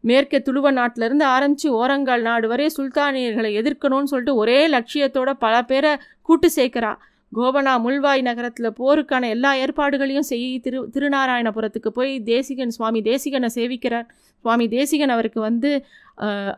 மேற்கே 0.00 0.38
துளுவ 0.38 0.68
நாட்டிலேருந்து 0.78 1.22
ஆரம்பித்து 1.22 1.68
ஓரங்கால் 1.72 2.26
நாடு 2.28 2.48
வரை 2.48 2.66
சுல்தானியர்களை 2.76 3.50
எதிர்க்கணும்னு 3.60 4.10
சொல்லிட்டு 4.12 4.34
ஒரே 4.34 4.60
லட்சியத்தோட 4.74 5.32
பல 5.44 5.62
பேரை 5.62 5.92
கூட்டு 6.22 6.50
சேர்க்குறா. 6.56 6.92
கோபனா 7.32 7.72
முள்வாய் 7.84 8.22
நகரத்தில் 8.28 8.76
போருக்கான 8.80 9.28
எல்லா 9.34 9.50
ஏற்பாடுகளையும் 9.64 10.28
செய்ய 10.30 10.46
திரு 10.64 10.78
திருநாராயணபுரத்துக்கு 10.94 11.90
போய் 11.98 12.12
தேசிகன் 12.30 12.74
சுவாமி 12.76 13.00
தேசிகனை 13.10 13.48
சேவிக்கிறார். 13.58 14.06
சுவாமி 14.44 14.66
தேசிகன் 14.76 15.12
அவருக்கு 15.14 15.40
வந்து 15.48 15.70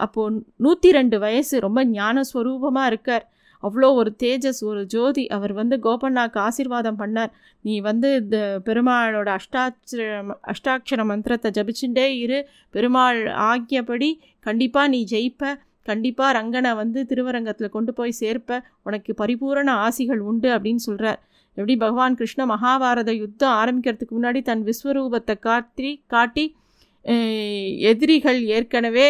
அப்போது 0.04 0.38
நூற்றி 0.64 0.90
ரெண்டு 0.98 1.16
வயசு 1.24 1.54
ரொம்ப 1.66 1.80
ஞான 1.98 2.22
ஸ்வரூபமாக 2.30 2.90
இருக்கார். 2.92 3.26
அவ்வளோ 3.62 3.88
ஒரு 4.00 4.10
தேஜஸ் 4.22 4.60
ஒரு 4.70 4.80
ஜோதி 4.94 5.24
அவர் 5.36 5.52
வந்து 5.58 5.76
கோபண்ணாக்கு 5.84 6.38
ஆசீர்வாதம் 6.46 6.98
பண்ணார். 7.02 7.32
நீ 7.64 7.74
வந்து 7.88 8.08
இந்த 8.22 8.38
பெருமாளோட 8.68 9.28
அஷ்டாட்சர 9.38 10.00
அஷ்டாட்சர 10.52 11.04
மந்திரத்தை 11.10 11.50
ஜபிச்சுட்டே 11.58 12.06
இரு. 12.24 12.38
பெருமாள் 12.74 13.20
ஆகியபடி 13.50 14.10
கண்டிப்பாக 14.46 14.92
நீ 14.94 15.00
ஜெயிப்ப. 15.12 15.52
கண்டிப்பாக 15.86 16.32
ரங்கனை 16.32 16.74
வந்து 16.74 17.06
திருவரங்கத்தில் 17.06 17.74
கொண்டு 17.76 17.92
போய் 17.94 18.18
சேர்ப்ப. 18.20 18.50
உனக்கு 18.82 19.12
பரிபூரண 19.14 19.70
ஆசிகள் 19.86 20.20
உண்டு 20.30 20.48
அப்படின்னு 20.48 20.82
சொல்கிறார் 20.88 21.20
எப்படி 21.56 21.76
பகவான் 21.76 22.14
கிருஷ்ண 22.14 22.42
மகாபாரத 22.46 23.10
யுத்தம் 23.14 23.56
ஆரம்பிக்கிறதுக்கு 23.60 24.14
முன்னாடி 24.18 24.42
தன் 24.42 24.62
விஸ்வரூபத்தை 24.64 25.34
காட்டி 25.38 25.90
காட்டி 26.06 26.44
எதிரிகள் 27.90 28.40
ஏற்கனவே 28.48 29.08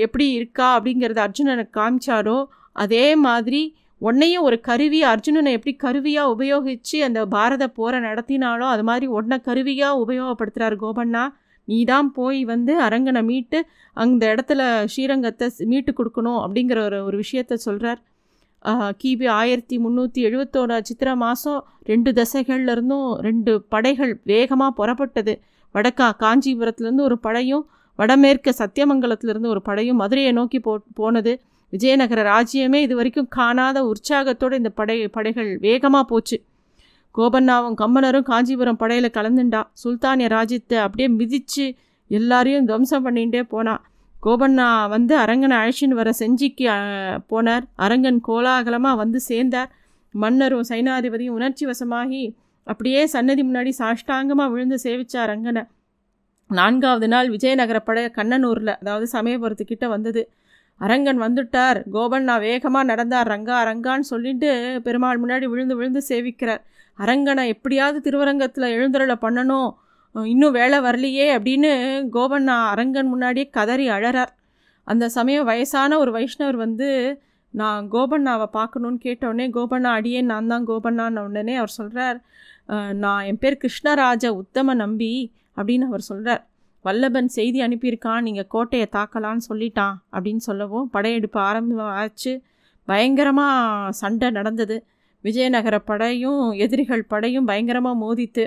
எப்படி 0.00 0.26
இருக்கா 0.32 0.66
அப்படிங்கிறத 0.76 1.20
அர்ஜுனனை 1.26 1.64
காமிச்சாரோ 1.72 2.38
அதே 2.76 3.06
மாதிரி 3.16 3.62
உன்னையும் 4.00 4.42
ஒரு 4.42 4.56
கருவி 4.60 5.00
அர்ஜுனனை 5.04 5.50
எப்படி 5.52 5.72
கருவியாக 5.76 6.32
உபயோகித்து 6.34 6.96
அந்த 7.02 7.20
பாரத 7.26 7.64
போரை 7.68 7.98
நடத்தினாலோ 8.00 8.66
அது 8.74 8.82
மாதிரி 8.82 9.06
உன்னை 9.18 9.36
கருவியாக 9.40 10.00
உபயோகப்படுத்துகிறார் 10.04 10.76
கோபண்ணா. 10.82 11.24
நீ 11.68 11.78
தான் 11.84 12.08
போய் 12.12 12.40
வந்து 12.44 12.72
அரங்கனை 12.86 13.22
மீட்டு 13.30 13.58
அந்த 13.96 14.22
இடத்துல 14.32 14.60
ஸ்ரீரங்கத்தை 14.92 15.48
மீட்டு 15.72 15.92
கொடுக்கணும் 15.92 16.40
அப்படிங்கிற 16.44 16.80
ஒரு 16.88 16.98
ஒரு 17.04 17.16
விஷயத்த 17.24 17.58
சொல்கிறார் 17.66 18.00
கிபி 19.00 19.26
ஆயிரத்தி 19.40 19.76
முந்நூற்றி 19.78 20.20
எழுபத்தோட 20.28 20.78
சித்திரை 20.80 21.14
மாதம் 21.14 21.60
ரெண்டு 21.82 22.10
தசைகள்லேருந்தும் 22.12 23.08
ரெண்டு 23.26 23.52
படைகள் 23.68 24.12
வேகமாக 24.24 24.72
புறப்பட்டது. 24.78 25.34
வடக்கா 25.74 26.08
காஞ்சிபுரத்துலேருந்து 26.22 27.06
ஒரு 27.08 27.16
படையும் 27.18 27.64
வடமேற்கு 27.98 28.50
சத்தியமங்கலத்திலேருந்து 28.58 29.52
ஒரு 29.54 29.62
படையும் 29.62 30.00
மதுரையை 30.02 30.32
நோக்கி 30.32 30.58
போ 30.60 30.72
போனது. 30.94 31.32
விஜயநகர 31.72 32.20
ராஜ்யமே 32.32 32.80
இது 32.86 32.94
வரைக்கும் 32.96 33.28
காணாத 33.28 33.78
உற்சாகத்தோடு 33.84 34.54
இந்த 34.56 34.70
படை 34.70 34.96
படைகள் 35.16 35.50
வேகமாக 35.58 36.04
போச்சு. 36.04 36.36
கோபண்ணாவும் 37.16 37.76
கம்மனரும் 37.80 38.28
காஞ்சிபுரம் 38.30 38.80
படையில் 38.82 39.16
கலந்துண்டா. 39.18 39.60
சுல்தானிய 39.82 40.28
ராஜ்யத்தை 40.36 40.78
அப்படியே 40.86 41.08
மிதித்து 41.18 41.66
எல்லாரையும் 42.10 42.66
துவம்சம் 42.70 43.04
பண்ணிகிட்டே 43.06 43.42
போனான் 43.54 43.82
கோபண்ணா 44.22 44.66
வந்து 44.94 45.14
அரங்கனை 45.22 45.56
அழைச்சின்னு 45.60 45.98
வர 46.00 46.10
செஞ்சிக்கு 46.20 46.64
போனார். 47.32 47.64
அரங்கன் 47.84 48.20
கோலாகலமாக 48.28 49.00
வந்து 49.02 49.18
சேர்ந்தார். 49.20 49.70
மன்னரும் 50.14 50.68
சைனாதிபதியும் 50.70 51.36
உணர்ச்சி 51.38 51.64
வசமாகி 51.66 52.22
அப்படியே 52.66 53.00
சன்னதி 53.14 53.42
முன்னாடி 53.48 53.72
சாஷ்டாங்கமாக 53.80 54.50
விழுந்து 54.52 54.76
சேவிச்சார் 54.84 55.24
அரங்கனை. 55.26 55.62
நான்காவது 56.50 57.08
நாள் 57.08 57.28
விஜயநகர 57.34 57.78
படை 57.78 58.02
கண்ணனூரில் 58.18 58.72
அதாவது 58.80 59.06
சமயபுரத்துக்கிட்ட 59.12 59.86
வந்தது. 59.94 60.22
அரங்கன் 60.80 61.20
வந்துட்டார். 61.24 61.78
கோபண்ணா 61.94 62.34
வேகமாக 62.40 62.84
நடந்தார். 62.90 63.28
ரங்கா 63.34 63.58
ரங்கான்னு 63.70 64.06
சொல்லிட்டு 64.12 64.50
பெருமாள் 64.86 65.20
முன்னாடி 65.22 65.46
விழுந்து 65.52 65.76
விழுந்து 65.78 66.02
சேவிக்கிறார். 66.08 66.62
அரங்கனை 66.98 67.44
எப்படியாவது 67.54 67.98
திருவரங்கத்தில் 68.06 68.74
எழுந்தருளை 68.76 69.16
பண்ணணும். 69.24 69.70
இன்னும் 70.14 70.56
வேலை 70.58 70.78
வரலையே 70.86 71.26
அப்படின்னு 71.36 71.70
கோபண்ணா 72.16 72.56
அரங்கன் 72.72 73.12
முன்னாடியே 73.12 73.46
கதறி 73.56 73.86
அழறார். 73.96 74.32
அந்த 74.86 75.04
சமயம் 75.16 75.48
வயசான 75.50 75.98
ஒரு 76.02 76.10
வைஷ்ணவர் 76.16 76.58
வந்து 76.64 76.88
நான் 77.54 77.82
கோபண்ணாவை 77.94 78.46
பார்க்கணுன்னு 78.56 78.98
கேட்டவுடனே 79.04 79.46
கோபண்ணா 79.56 79.90
அடியே 79.98 80.20
நான் 80.30 80.50
தான் 80.52 80.66
கோபண்ணான்னு 80.70 81.22
உடனே 81.28 81.54
அவர் 81.54 81.76
சொல்கிறார் 81.78 82.18
நான் 83.04 83.26
என் 83.30 83.40
பேர் 83.42 83.60
கிருஷ்ணராஜ 83.62 84.26
உத்தம 84.42 84.74
நம்பி 84.74 85.12
அப்படின்னு 85.56 85.88
அவர் 85.90 86.08
சொல்கிறார் 86.10 86.42
வல்லபன் 86.84 87.30
செய்தி 87.36 87.58
அனுப்பியிருக்கான் 87.66 88.24
நீங்கள் 88.26 88.50
கோட்டையை 88.54 88.86
தாக்கலான்னு 88.96 89.44
சொல்லிட்டான் 89.50 89.96
அப்படின்னு 90.14 90.42
சொல்லவும் 90.48 90.90
படையெடுப்பு 90.90 91.38
ஆரம்பம் 91.48 91.94
ஆச்சு 92.02 92.32
பயங்கரமாக 92.88 93.92
சண்டை 94.00 94.28
நடந்தது. 94.30 94.76
விஜயநகர 95.26 95.76
படையும் 95.90 96.42
எதிரிகள் 96.64 97.10
படையும் 97.12 97.48
பயங்கரமாக 97.50 98.00
மோதித்து 98.04 98.44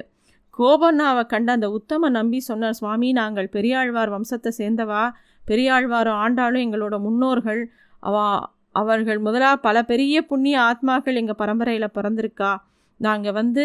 கோபண்ணாவை 0.59 1.23
கண்ட 1.25 1.49
அந்த 1.57 1.67
உத்தம 1.77 2.09
நம்பி 2.09 2.39
சொன்னார் 2.47 2.77
சுவாமி 2.79 3.09
நாங்கள் 3.19 3.53
பெரியாழ்வார் 3.55 4.13
வம்சத்தை 4.15 4.51
சேர்ந்தவா? 4.57 5.03
பெரியாழ்வாரும் 5.45 6.19
ஆண்டாலும் 6.23 6.63
எங்களோட 6.65 6.95
முன்னோர்கள். 6.99 7.61
அவா 8.03 8.25
அவர்கள் 8.71 9.19
முதலாக 9.19 9.63
பல 9.67 9.77
பெரிய 9.83 10.15
புண்ணிய 10.25 10.55
ஆத்மாக்கள் 10.69 11.19
எங்கள் 11.21 11.39
பரம்பரையில் 11.41 11.95
பிறந்திருக்கா. 11.97 12.51
நாங்கள் 12.99 13.37
வந்து 13.39 13.63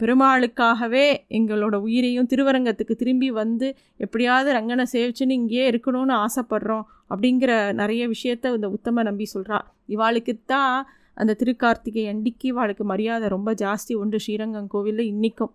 பெருமாளுக்காகவே 0.00 1.06
எங்களோட 1.38 1.76
உயிரையும் 1.86 2.28
திருவரங்கத்துக்கு 2.32 2.94
திரும்பி 3.02 3.28
வந்து 3.40 3.68
எப்படியாவது 4.04 4.50
ரங்கனை 4.58 4.84
சேவிச்சுன்னு 4.92 5.38
இங்கேயே 5.40 5.64
இருக்கணும்னு 5.70 6.14
ஆசைப்படுறோம். 6.24 6.86
அப்படிங்கிற 7.10 7.52
நிறைய 7.80 8.02
விஷயத்த 8.14 8.54
இந்த 8.56 8.68
உத்தம 8.76 9.02
நம்பி 9.08 9.26
சொல்கிறா 9.34 9.58
இவாளுக்கு 9.94 10.34
தான் 10.52 10.76
அந்த 11.16 11.36
திருக்கார்த்திகை 11.40 12.04
அண்டிக்கு 12.12 12.48
வாளுக்கு 12.58 12.82
மரியாதை 12.82 13.28
ரொம்ப 13.28 13.52
ஜாஸ்தி. 13.52 13.94
உண்டு 13.94 14.18
ஸ்ரீரங்கம் 14.18 14.66
கோவிலில் 14.66 15.06
இன்றைக்கும். 15.06 15.52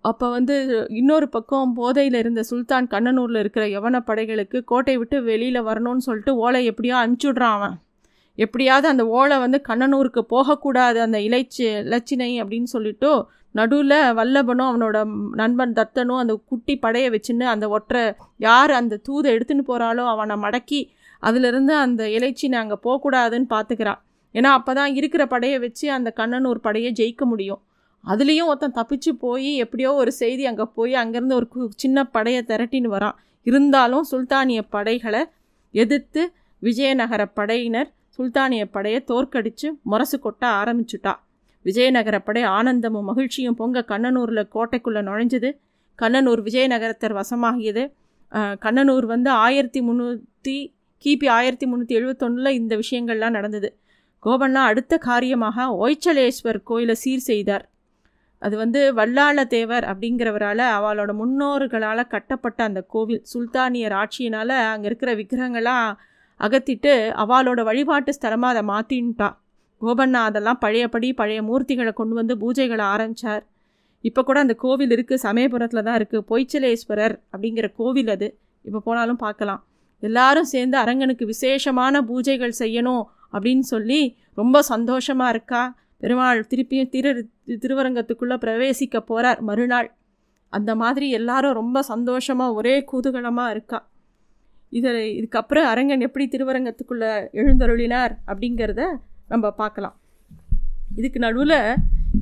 அப்போ 0.00 0.30
வந்து 0.30 0.86
இன்னொரு 0.88 1.28
பக்கம் 1.28 1.72
போதையில் 1.74 2.14
இருந்த 2.14 2.42
சுல்தான் 2.50 2.86
கண்ணனூரில் 2.90 3.38
இருக்கிற 3.38 3.66
யவன 3.66 3.96
படைகளுக்கு 4.00 4.64
கோட்டை 4.64 4.96
விட்டு 4.96 5.22
வெளியில் 5.22 5.60
வரணும்னு 5.62 5.96
சொல்லிட்டு 5.96 6.36
ஓலை 6.36 6.64
எப்படியோ 6.64 6.96
அனுப்பிச்சுட்றான் 6.96 7.56
அவன். 7.58 7.74
எப்படியாவது 8.36 8.88
அந்த 8.88 9.04
ஓலை 9.06 9.38
வந்து 9.38 9.62
கண்ணனூருக்கு 9.68 10.22
போகக்கூடாது 10.34 11.00
அந்த 11.00 11.18
இலைச்சி 11.18 11.64
இலச்சினை 11.82 12.30
அப்படின்னு 12.42 12.62
சொல்லிட்டு 12.62 13.26
நடுவில் 13.50 13.98
வல்லபனும் 14.18 14.68
அவனோட 14.70 14.98
நண்பன் 15.34 15.72
தத்தனும் 15.72 16.20
அந்த 16.22 16.34
குட்டி 16.50 16.76
படையை 16.76 17.08
வச்சுன்னு 17.10 17.46
அந்த 17.54 17.68
ஒற்றை 17.68 18.14
யார் 18.36 18.70
அந்த 18.70 19.00
தூதை 19.08 19.30
எடுத்துன்னு 19.36 19.68
போகிறாளோ 19.68 20.04
அவனை 20.14 20.36
மடக்கி 20.36 20.80
அதிலிருந்து 21.18 21.74
அந்த 21.74 22.04
இலைச்சி 22.08 22.48
அங்கே 22.62 22.78
போகக்கூடாதுன்னு 22.86 23.48
பார்த்துக்கிறான். 23.48 24.00
ஏன்னா 24.34 24.50
அப்போ 24.58 24.72
தான் 24.78 24.92
இருக்கிற 24.98 25.22
படையை 25.32 25.58
வச்சு 25.64 25.86
அந்த 25.96 26.08
கண்ணனூர் 26.20 26.60
படையை 26.66 26.90
ஜெயிக்க 27.00 27.24
முடியும். 27.32 27.60
அதுலேயும் 28.04 28.48
ஒருத்தன் 28.50 28.76
தப்பிச்சு 28.78 29.10
போய் 29.24 29.50
எப்படியோ 29.64 29.90
ஒரு 30.02 30.12
செய்தி 30.20 30.44
அங்கே 30.50 30.66
போய் 30.76 30.94
அங்கேருந்து 31.02 31.36
ஒரு 31.40 31.48
சின்ன 31.82 32.04
படையை 32.14 32.40
திரட்டின்னு 32.50 32.90
வரான். 32.96 33.18
இருந்தாலும் 33.46 34.04
சுல்தானிய 34.12 34.60
படைகளை 34.76 35.22
எதிர்த்து 35.74 36.22
விஜயநகர 36.62 37.22
படையினர் 37.38 37.90
சுல்தானிய 38.18 38.64
படையை 38.76 39.00
தோற்கடித்து 39.10 39.68
முரசு 39.90 40.16
கொட்ட 40.24 40.42
ஆரம்பிச்சுட்டா. 40.60 41.12
விஜயநகர 41.64 42.16
படை 42.26 42.42
ஆனந்தமும் 42.56 43.08
மகிழ்ச்சியும் 43.10 43.56
பொங்க 43.60 43.84
கண்ணனூரில் 43.90 44.50
கோட்டைக்குள்ளே 44.54 45.02
நுழைஞ்சது. 45.08 45.50
கண்ணனூர் 45.98 46.40
விஜயநகரத்தர் 46.46 47.14
வசமாகியது. 47.20 47.82
கண்ணனூர் 48.64 49.06
வந்து 49.14 49.30
ஆயிரத்தி 49.44 49.80
முந்நூற்றி 49.88 50.56
கிபி 51.04 51.26
ஆயிரத்தி 51.36 51.66
முந்நூற்றி 51.70 51.94
எழுபத்தொன்னில் 51.98 52.56
இந்த 52.58 52.72
விஷயங்கள்லாம் 52.82 53.36
நடந்தது. 53.38 53.68
கோபண்ணா 54.24 54.62
அடுத்த 54.70 54.94
காரியமாக 55.08 55.64
ஒய்ச்சலேஸ்வர் 55.82 56.58
கோயிலை 56.68 56.94
சீர் 57.02 57.28
செய்தார். 57.30 57.64
அது 58.42 58.54
வந்து 58.62 58.80
வல்லாள 58.98 59.44
தேவர் 59.54 59.84
அப்படிங்கிறவரால் 59.90 60.64
அவளோட 60.76 61.10
முன்னோர்களால் 61.20 62.10
கட்டப்பட்ட 62.14 62.60
அந்த 62.68 62.80
கோவில் 62.94 63.22
சுல்தானியர் 63.32 63.94
ஆட்சியினால் 64.00 64.54
அங்கே 64.72 64.86
இருக்கிற 64.90 65.10
விக்கிரகங்களாக 65.20 65.96
அகத்திட்டு 66.40 66.92
அவளோட 67.22 67.60
வழிபாட்டு 67.68 68.12
ஸ்தலமாக 68.18 68.52
அதை 68.54 68.62
மாற்றின்ட்டா 68.72 69.28
கோபண்ணா 69.82 70.20
அதெல்லாம் 70.28 70.60
பழையபடி 70.64 71.08
பழைய 71.20 71.40
மூர்த்திகளை 71.48 71.92
கொண்டு 72.00 72.14
வந்து 72.20 72.34
பூஜைகளை 72.42 72.84
ஆரம்பித்தார் 72.94 73.44
இப்போ 74.08 74.20
கூட 74.28 74.38
அந்த 74.44 74.54
கோவில் 74.64 74.92
இருக்குது 74.96 75.22
சமயபுரத்தில் 75.24 75.84
தான் 75.88 75.98
இருக்குது 76.00 76.24
பொய்ச்சலேஸ்வரர் 76.30 77.14
அப்படிங்கிற 77.32 77.66
கோவில் 77.80 78.10
அது. 78.14 78.28
இப்போ 78.64 78.80
போனாலும் 78.86 79.20
பார்க்கலாம். 79.24 79.60
எல்லாரும் 80.02 80.48
சேர்ந்து 80.52 80.76
அரங்கனுக்கு 80.82 81.24
விசேஷமான 81.32 82.02
பூஜைகள் 82.08 82.54
செய்யணும் 82.62 83.02
அப்படின்னு 83.32 83.60
சொல்லி 83.60 84.16
ரொம்ப 84.34 84.62
சந்தோஷமாக 84.62 85.30
இருக்கா? 85.30 85.62
பெருமாள் 85.98 86.46
திருப்பியும் 86.50 86.88
திரு 86.88 87.10
திருவரங்கத்துக்குள்ளே 87.62 88.36
பிரவேசிக்க 88.44 88.98
போகிறார் 88.98 89.40
மறுநாள். 89.40 89.88
அந்த 90.48 90.74
மாதிரி 90.74 91.10
எல்லாரும் 91.10 91.52
ரொம்ப 91.52 91.82
சந்தோஷமாக 91.82 92.52
ஒரே 92.52 92.84
கூதுகலமாக 92.92 93.50
இருக்கா. 93.50 93.78
இதில் 94.68 95.00
இதுக்கப்புறம் 95.18 95.66
அரங்கன் 95.70 96.00
எப்படி 96.00 96.24
திருவரங்கத்துக்குள்ளே 96.26 97.12
எழுந்தருளினார் 97.32 98.12
அப்படிங்கிறத 98.26 98.82
நம்ம 99.28 99.50
பார்க்கலாம். 99.50 99.96
இதுக்கு 100.96 101.18
நடுவில் 101.18 101.58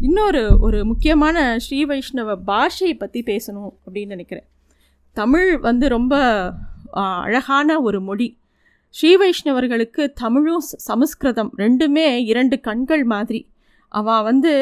இன்னொரு 0.01 0.43
ஒரு 0.61 0.85
முக்கியமான 0.85 1.59
ஸ்ரீ 1.59 1.85
வைஷ்ணவ 1.85 2.37
பாஷையை 2.47 2.95
பற்றி 2.99 3.23
பேசணும் 3.23 3.73
அப்படின்னு 3.87 4.07
நினைக்கிறேன். 4.07 4.47
தமிழ் 5.17 5.59
வந்து 5.59 5.89
ரொம்ப 5.89 6.15
அழகான 7.25 7.81
ஒரு 7.81 8.01
மொழி. 8.01 8.40
ஸ்ரீ 8.95 9.11
வைஷ்ணவர்களுக்கு 9.17 10.03
தமிழும் 10.13 10.65
சமஸ்கிருதம் 10.89 11.51
ரெண்டுமே 11.57 12.07
இரண்டு 12.31 12.57
கண்கள் 12.61 13.05
மாதிரி. 13.05 13.41
அவள் 13.89 14.25
வந்து 14.29 14.53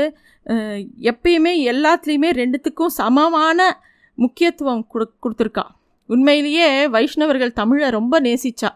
எப்பயுமே 1.10 1.52
எல்லாத்துலேயுமே 1.72 2.30
ரெண்டுத்துக்கும் 2.40 2.94
சமமான 3.00 3.58
முக்கியத்துவம் 4.18 4.84
கொடு 4.92 5.06
கொடுத்துருக்கா. 5.22 5.64
உண்மையிலேயே 6.06 6.68
வைஷ்ணவர்கள் 6.88 7.58
தமிழை 7.60 7.88
ரொம்ப 7.90 8.20
நேசித்தா 8.20 8.70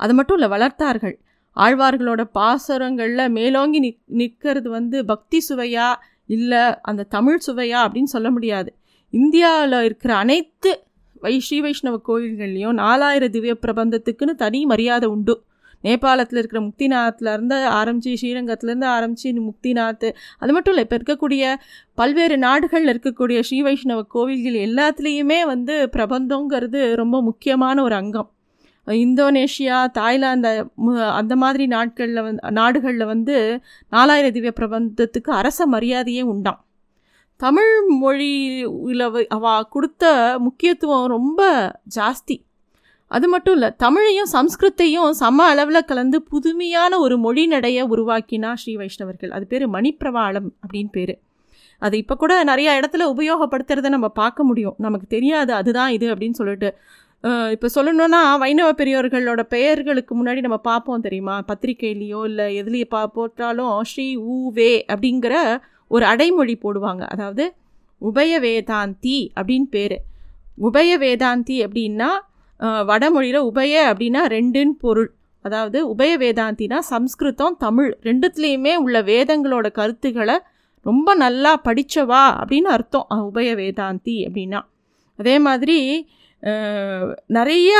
அது 0.00 0.12
மட்டும் 0.14 0.36
இல்லை 0.38 0.50
வளர்த்தார்கள். 0.54 1.16
ஆழ்வார்களோட 1.56 2.22
பாசுரங்களில் 2.38 3.34
மேலோங்கி 3.38 3.78
நிக் 3.78 4.00
நிற்கிறது 4.20 4.68
வந்து 4.70 4.98
பக்தி 5.04 5.38
சுவையா 5.48 5.88
இல்லை 6.28 6.62
அந்த 6.82 7.06
தமிழ் 7.16 7.44
சுவையா 7.46 7.78
அப்படின்னு 7.84 8.14
சொல்ல 8.14 8.28
முடியாது. 8.30 8.70
இந்தியாவில் 9.12 9.78
இருக்கிற 9.82 10.12
அனைத்து 10.16 10.70
வை 11.24 11.34
ஸ்ரீ 11.46 11.58
வைஷ்ணவ 11.64 11.96
கோயில்கள்லேயும் 12.08 12.78
நாலாயிரம் 12.84 13.34
திவ்ய 13.34 13.56
பிரபந்தத்துக்குன்னு 13.64 14.34
தனி 14.44 14.60
மரியாதை 14.72 15.08
உண்டு. 15.16 15.34
நேபாளத்தில் 15.86 16.38
இருக்கிற 16.40 16.60
முக்திநாத்லேருந்து 16.66 17.56
ஆரம்பித்து 17.78 18.12
ஸ்ரீரங்கத்துலேருந்து 18.20 18.86
ஆரம்பித்து 18.96 19.32
முக்திநாத் 19.48 20.06
அது 20.42 20.52
மட்டும் 20.56 20.74
இல்லை 20.74 20.84
இப்போ 20.84 20.96
இருக்கக்கூடிய 20.98 21.54
பல்வேறு 21.94 22.36
நாடுகளில் 22.44 22.92
இருக்கக்கூடிய 22.92 23.40
ஸ்ரீ 23.48 23.58
வைஷ்ணவ 23.62 24.02
கோவில்கள் 24.14 24.56
எல்லாத்துலேயுமே 24.68 25.40
வந்து 25.52 25.74
பிரபந்தங்கிறது 25.96 26.82
ரொம்ப 27.02 27.22
முக்கியமான 27.28 27.82
ஒரு 27.82 27.94
அங்கம். 27.94 28.30
இந்தோனேஷியா 29.02 29.76
தாய்லாந்து 29.98 30.50
அந்த 31.20 31.34
மாதிரி 31.42 31.66
நாட்களில் 31.66 32.22
வந்து 32.22 32.50
நாடுகளில் 32.60 33.10
வந்து 33.12 33.36
நாலாயிரம் 33.96 34.34
திவ்ய 34.36 34.52
பிரபந்தத்துக்கு 34.60 35.30
அரச 35.40 35.66
மரியாதையே 35.66 36.24
உண்டாம். 36.32 36.60
தமிழ் 37.40 37.72
மொழியில் 38.02 39.04
அவ 39.36 39.54
கொடுத்த 39.74 40.04
முக்கியத்துவம் 40.46 41.06
ரொம்ப 41.14 41.40
ஜாஸ்தி. 41.96 42.36
அது 43.10 43.26
மட்டும் 43.32 43.54
இல்லை 43.56 43.70
தமிழையும் 43.84 44.30
சம்ஸ்கிருத்தையும் 44.34 45.10
சம 45.20 45.46
அளவில் 45.52 45.86
கலந்து 45.90 46.18
புதுமையான 46.32 46.98
ஒரு 47.04 47.16
மொழி 47.24 47.42
நடையை 47.54 47.82
உருவாக்கினா 47.94 48.50
ஸ்ரீ 48.60 48.72
வைஷ்ணவர்கள். 48.80 49.32
அது 49.36 49.44
பேர் 49.52 49.64
மணிப்பிரவாளம் 49.76 50.48
அப்படின்னு 50.62 50.92
பேர். 50.96 51.14
அது 51.82 51.94
இப்போ 52.02 52.14
கூட 52.22 52.32
நிறையா 52.50 52.72
இடத்துல 52.80 53.06
உபயோகப்படுத்துறத 53.14 53.88
நம்ம 53.96 54.08
பார்க்க 54.20 54.48
முடியும். 54.50 54.76
நமக்கு 54.86 55.06
தெரியாது 55.16 55.52
அதுதான் 55.60 55.92
இது 55.96 56.06
அப்படின்னு 56.12 56.38
சொல்லிட்டு. 56.40 56.70
இப்போ 57.54 57.68
சொல்லணுன்னா 57.74 58.22
வைணவ 58.42 58.70
பெரியோர்களோட 58.80 59.42
பெயர்களுக்கு 59.54 60.12
முன்னாடி 60.18 60.40
நம்ம 60.46 60.58
பார்ப்போம் 60.70 61.04
தெரியுமா? 61.06 61.36
பத்திரிகையிலையோ 61.50 62.20
இல்லை 62.30 62.46
எதுலேயே 62.60 62.86
பா 62.94 63.02
போட்டாலும் 63.18 63.76
ஸ்ரீ 63.90 64.08
ஊ 64.34 64.38
வே 64.58 64.72
அப்படிங்கிற 64.92 65.36
ஒரு 65.94 66.04
அடைமொழி 66.12 66.54
போடுவாங்க. 66.64 67.02
அதாவது 67.14 67.44
உபய 68.02 68.32
வேதாந்தி 68.46 69.18
அப்படின்னு 69.38 69.68
பேர். 69.74 69.96
உபய 70.68 70.90
வேதாந்தி 71.04 71.56
அப்படின்னா 71.66 72.10
வடமொழியில் 72.90 73.46
உபய 73.50 73.72
அப்படின்னா 73.90 74.22
ரெண்டுன்னு 74.34 74.74
பொருள். 74.84 75.10
அதாவது 75.44 75.78
உபய 75.92 76.12
வேதாந்தினா 76.22 76.78
சம்ஸ்கிருதம் 76.90 77.56
தமிழ். 77.64 77.90
ரெண்டுத்துலேயுமே 78.08 78.74
உள்ள 78.84 78.98
வேதங்களோட 79.10 79.66
கருத்துக்களை 79.78 80.36
ரொம்ப 80.86 81.08
நல்லா 81.24 81.52
படித்தவா 81.66 82.22
அப்படின்னு 82.40 82.70
அர்த்தம் 82.76 83.06
உபய 83.28 83.50
வேதாந்தி 83.60 84.16
அப்படின்னா. 84.26 84.60
அதே 85.18 85.34
மாதிரி 85.46 85.78
நிறைய 87.36 87.70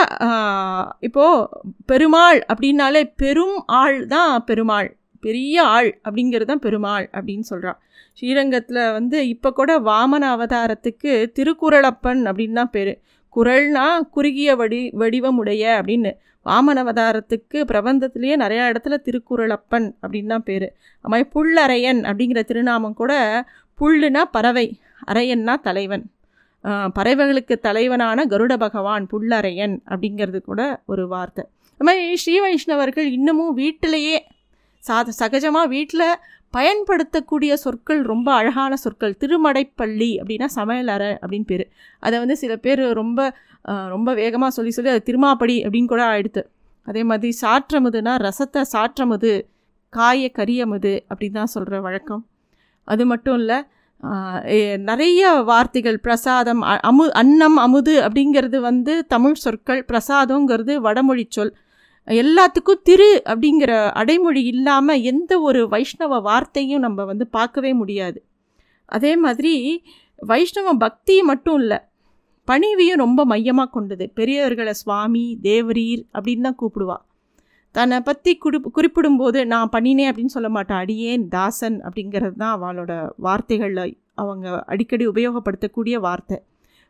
இப்போது 1.07 1.49
பெருமாள் 1.91 2.39
அப்படின்னாலே 2.53 3.03
பெரும் 3.23 3.59
ஆள் 3.81 3.99
தான் 4.13 4.35
பெருமாள். 4.49 4.89
பெரிய 5.27 5.57
ஆள் 5.77 5.91
அப்படிங்கிறது 6.07 6.51
தான் 6.51 6.65
பெருமாள் 6.67 7.07
அப்படின்னு 7.17 7.47
சொல்கிறான் 7.51 7.79
ஸ்ரீரங்கத்தில் 8.19 8.81
வந்து 8.97 9.19
இப்போ 9.35 9.49
கூட 9.59 9.73
வாமன 9.89 10.25
அவதாரத்துக்கு 10.35 11.13
திருக்குறளப்பன் 11.37 12.21
அப்படின்னு 12.29 12.59
தான் 12.61 12.75
பேர். 12.77 12.93
குரல்னா 13.37 13.85
குறுகிய 14.17 14.51
வடி 14.61 14.81
வடிவமுடைய 15.01 15.63
அப்படின்னு. 15.79 16.13
வாமன 16.47 16.83
அவதாரத்துக்கு 16.85 17.59
பிரபந்தத்திலேயே 17.71 18.35
நிறையா 18.43 18.65
இடத்துல 18.73 18.97
திருக்குறளப்பன் 19.07 19.87
அப்படின்னு 20.03 20.33
தான் 20.35 20.47
பேர். 20.49 20.67
அது 21.05 21.11
மாதிரி 21.13 21.27
புல்லரையன் 21.35 22.03
அப்படிங்கிற 22.09 22.43
திருநாமம் 22.51 22.99
கூட 23.01 23.13
புல்லுனா 23.79 24.23
பறவை 24.37 24.67
அரையன்னா 25.11 25.55
தலைவன். 25.69 26.05
பறவைகளுக்கு 26.97 27.55
தலைவனான 27.67 28.19
கருட 28.33 28.53
பகவான் 28.65 29.07
புல்லறையன் 29.13 29.75
அப்படிங்கிறது 29.93 30.41
கூட 30.43 30.61
ஒரு 30.93 31.05
வார்த்தை. 31.09 31.45
அது 31.75 31.87
மாதிரி 31.89 32.21
ஸ்ரீ 32.23 32.37
வைஷ்ணவர்கள் 32.45 33.09
இன்னமும் 33.17 33.53
வீட்டிலேயே 33.61 34.17
சாத 34.87 35.13
சகஜமாக 35.21 35.69
வீட்டில் 35.69 36.07
பயன்படுத்தக்கூடிய 36.55 37.53
சொற்கள் 37.57 38.01
ரொம்ப 38.03 38.29
அழகான 38.33 38.77
சொற்கள். 38.77 39.15
திருமடைப்பள்ளி 39.21 40.11
அப்படின்னா 40.21 40.47
சமையல் 40.57 40.89
அறை 40.89 41.11
அப்படின்னு 41.25 41.47
பேர். 41.47 41.65
அதை 42.01 42.17
வந்து 42.19 42.37
சில 42.37 42.57
பேர் 42.57 42.83
ரொம்ப 42.93 43.21
ரொம்ப 43.95 44.15
வேகமாக 44.15 44.51
சொல்லி 44.51 44.71
சொல்லி 44.71 44.91
அது 44.91 45.03
திருமாப்படி 45.03 45.55
அப்படின்னு 45.65 45.87
கூட 45.87 46.17
எடுத்து 46.17 46.43
அதே 46.87 47.03
மாதிரி 47.03 47.31
சாற்றமுதுனா 47.43 48.13
ரசத்தை 48.27 48.63
சாற்றமுது 48.73 49.33
காய 49.93 50.31
கரியமுது 50.39 50.93
அப்படின்னு 51.11 51.39
தான் 51.39 51.53
சொல்கிற 51.55 51.81
வழக்கம். 51.81 52.23
அது 52.89 53.05
மட்டும் 53.07 53.39
இல்லை 53.39 53.59
நிறைய 54.91 55.21
வார்த்தைகள் 55.51 55.99
பிரசாதம் 56.01 56.63
அ- 56.63 56.81
அமு 56.91 57.05
அன்னம் 57.21 57.57
அமுது 57.57 57.95
அப்படிங்கிறது 58.01 58.59
வந்து 58.61 58.95
தமிழ் 59.07 59.39
சொற்கள் 59.45 59.85
பிரசாதங்கிறது 59.89 60.75
வடமொழி 60.87 61.25
சொல். 61.29 61.53
எல்லாத்துக்கும் 62.09 62.83
திரு 62.83 63.11
அப்படிங்கிற 63.33 63.73
அடைமொழி 63.93 64.43
இல்லாமல் 64.45 65.05
எந்த 65.11 65.33
ஒரு 65.41 65.61
வைஷ்ணவ 65.69 66.21
வார்த்தையும் 66.21 66.85
நம்ம 66.87 67.05
வந்து 67.05 67.27
பார்க்கவே 67.27 67.73
முடியாது. 67.73 68.19
அதே 68.89 69.13
மாதிரி 69.17 69.55
வைஷ்ணவ 70.23 70.75
பக்தி 70.85 71.17
மட்டும் 71.23 71.59
இல்லை 71.59 71.79
பணிவையும் 72.49 73.03
ரொம்ப 73.05 73.21
மையமாக 73.25 73.71
கொண்டது. 73.71 74.05
பெரியவர்களை 74.15 74.75
சுவாமி 74.83 75.25
தேவரீர் 75.43 76.03
அப்படின்னு 76.15 76.47
தான் 76.49 76.61
கூப்பிடுவா. 76.63 76.97
தன்னை 77.75 77.99
பற்றி 78.01 78.33
குறி 78.39 78.59
குறிப்பிடும்போது 78.77 79.39
நான் 79.53 79.73
பண்ணினேன் 79.73 80.11
அப்படின்னு 80.11 80.35
சொல்ல 80.37 80.49
மாட்டேன். 80.49 80.81
அடியேன் 80.83 81.25
தாசன் 81.29 81.79
அப்படிங்கிறது 81.87 82.37
தான் 82.43 82.55
அவளோட 82.57 82.93
வார்த்தைகளில் 83.17 83.97
அவங்க 84.15 84.47
அடிக்கடி 84.73 85.05
உபயோகப்படுத்தக்கூடிய 85.09 85.97
வார்த்தை. 86.07 86.39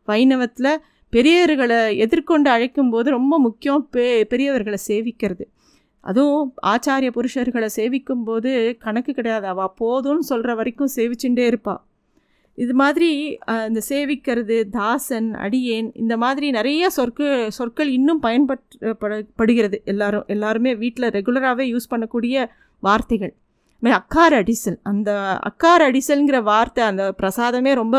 வைணவத்தில் 0.08 0.72
பெரியவர்களை 1.14 1.80
எதிர்கொண்டு 2.04 2.48
அழைக்கும்போது 2.54 3.08
ரொம்ப 3.18 3.34
முக்கியம் 3.46 3.82
பெ 3.94 4.04
பெரியவர்களை 4.32 4.78
சேவிக்கிறது. 4.90 5.44
அதுவும் 6.04 6.46
ஆச்சாரிய 6.72 7.10
புருஷர்களை 7.16 7.68
சேவிக்கும் 7.78 8.24
போது 8.28 8.50
கணக்கு 8.84 9.12
கிடையாது. 9.18 9.46
அவள் 9.52 9.74
போதும்னு 9.82 10.30
சொல்கிற 10.30 10.54
வரைக்கும் 10.60 10.94
சேவிச்சுட்டே 10.96 11.44
இருப்பாள் 11.50 11.82
இது 12.58 12.74
மாதிரி 12.80 13.08
இந்த 13.68 13.80
சேவிக்கிறது 13.88 14.56
தாசன் 14.76 15.30
அடியேன் 15.44 15.88
இந்த 16.02 16.14
மாதிரி 16.24 16.46
நிறைய 16.56 16.90
சொற்கு 16.96 17.28
சொற்கள் 17.56 17.88
இன்னும் 17.96 18.20
பயன்பட் 18.26 18.66
படுகிறது 19.40 19.78
எல்லாரும் 19.92 20.28
எல்லாருமே 20.34 20.72
வீட்டில் 20.82 21.08
ரெகுலராகவே 21.16 21.64
யூஸ் 21.72 21.90
பண்ணக்கூடிய 21.92 22.36
வார்த்தைகள். 22.82 23.32
இது 23.80 23.82
மாதிரி 23.86 23.98
அக்கார் 24.00 24.36
அடிசல். 24.40 24.78
அந்த 24.90 25.10
அக்கார் 25.50 25.84
அடிசல்ங்கிற 25.88 26.40
வார்த்தை 26.52 26.84
அந்த 26.90 27.06
பிரசாதமே 27.22 27.72
ரொம்ப 27.82 27.96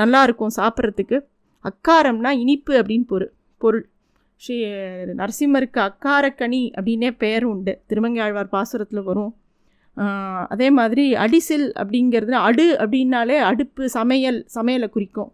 நல்லா 0.00 0.22
இருக்கும் 0.28 0.54
சாப்பிட்றதுக்கு. 0.60 1.18
அக்காரம்னா 1.68 2.30
இனிப்பு 2.44 2.72
அப்படின்னு 2.80 3.06
பொருள் 3.12 3.32
பொருள். 3.62 3.84
ஸ்ரீ 4.42 4.56
நரசிம்மருக்கு 5.20 5.80
அக்காரக்கனி 5.88 6.62
அப்படின்னே 6.78 7.10
பெயர் 7.22 7.44
உண்டு. 7.44 7.72
திருமங்கையாழ்வார் 7.88 8.54
பாசுரத்தில் 8.56 9.06
வரும். 9.08 9.32
அதே 10.52 10.68
மாதிரி 10.78 11.04
அடிசில் 11.24 11.66
அப்படிங்கிறது 11.82 12.34
அடு 12.48 12.66
அப்படின்னாலே 12.82 13.36
அடுப்பு 13.50 13.82
சமையல் 13.98 14.40
சமையலை 14.54 14.88
குறிக்கும். 14.96 15.30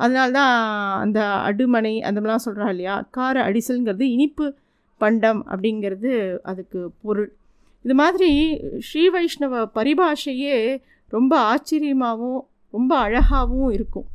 அதனால 0.00 0.30
தான் 0.38 0.54
அந்த 1.02 1.20
அடுமனை 1.48 1.92
அந்த 2.08 2.18
மாதிரிலாம் 2.20 2.46
சொல்கிறா 2.46 2.68
இல்லையா? 2.74 2.94
அக்கார 3.02 3.36
அடிசல்ங்கிறது 3.48 4.06
இனிப்பு 4.14 4.46
பண்டம் 5.02 5.40
அப்படிங்கிறது 5.52 6.12
அதுக்கு 6.50 6.80
பொருள். 7.02 7.30
இது 7.84 7.94
மாதிரி 7.94 8.30
ஸ்ரீ 8.88 9.04
வைஷ்ணவ 9.14 9.62
பரிபாஷையே 9.78 10.56
ரொம்ப 11.16 11.32
ஆச்சரியமாகவும் 11.52 12.42
ரொம்ப 12.76 12.92
அழகாகவும் 12.98 13.72
இருக்கும். 13.78 14.08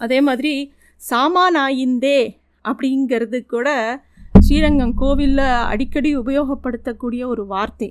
அதே 0.00 0.18
மாதிரி 0.28 0.54
சாமானாயிந்தே 1.00 2.20
அப்படிங்கிறது 2.64 3.38
கூட 3.46 3.68
ஸ்ரீரங்கம் 4.46 4.94
கோவிலில் 5.00 5.46
அடிக்கடி 5.72 6.10
உபயோகப்படுத்தக்கூடிய 6.18 7.22
ஒரு 7.32 7.42
வார்த்தை. 7.46 7.88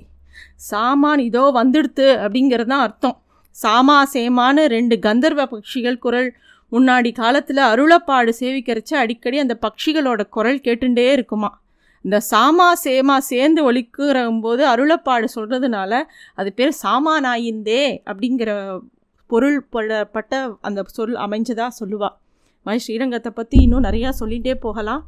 சாமான் 0.70 1.22
இதோ 1.28 1.44
வந்துடுத்து 1.58 2.06
அப்படிங்கிறது 2.24 2.70
தான் 2.72 2.84
அர்த்தம். 2.86 3.16
சாமா 3.56 3.96
சேமான்னு 4.14 4.62
ரெண்டு 4.74 4.96
கந்தர்வ 5.06 5.42
பட்சிகள் 5.52 6.02
குரல். 6.04 6.30
முன்னாடி 6.72 7.10
காலத்தில் 7.12 7.62
அருளப்பாடு 7.70 8.32
சேவிக்கிறச்ச 8.40 8.92
அடிக்கடி 9.02 9.38
அந்த 9.44 9.54
பட்சிகளோட 9.64 10.20
குரல் 10.36 10.60
கேட்டுட்டே 10.66 11.06
இருக்குமா. 11.16 11.50
இந்த 12.04 12.18
சாமா 12.30 12.68
சேமா 12.84 13.16
சேர்ந்து 13.30 13.60
ஒழிக்கிறம்போது 13.70 14.62
அருளப்பாடு 14.72 15.26
சொல்கிறதுனால 15.36 15.92
அது 16.34 16.50
பேர் 16.58 16.72
சாமானாயிந்தே 16.84 17.82
அப்படிங்கிற 18.10 18.52
பொருள் 19.30 19.58
பட- 19.70 20.04
பட்ட 20.04 20.56
அந்த 20.60 20.84
சொல் 20.86 21.14
அமைஞ்சதாக 21.16 21.68
சொல்லுவா. 21.80 22.08
மாதிரி 22.66 22.82
ஸ்ரீரங்கத்தை 22.86 23.28
பற்றி 23.28 23.58
இன்னும் 23.62 23.84
நிறையா 23.84 24.12
சொல்லிகிட்டே 24.20 24.54
போகலாம். 24.54 25.02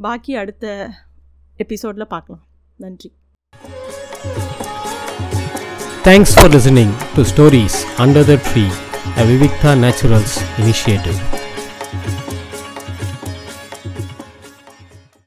பாக்கி 0.00 0.34
அடுத்த 0.36 0.90
எபிசோடில் 1.56 2.06
பார்க்கலாம் 2.06 2.44
நன்றி. 2.76 3.08
Thanks 6.04 6.34
for 6.34 6.50
listening 6.50 6.92
to 7.16 7.22
stories 7.22 7.78
under 7.98 8.26
the 8.26 8.36
tree 8.48 8.64
a 9.18 9.24
Vivikta 9.24 9.72
naturals 9.84 10.36
initiative 10.60 11.18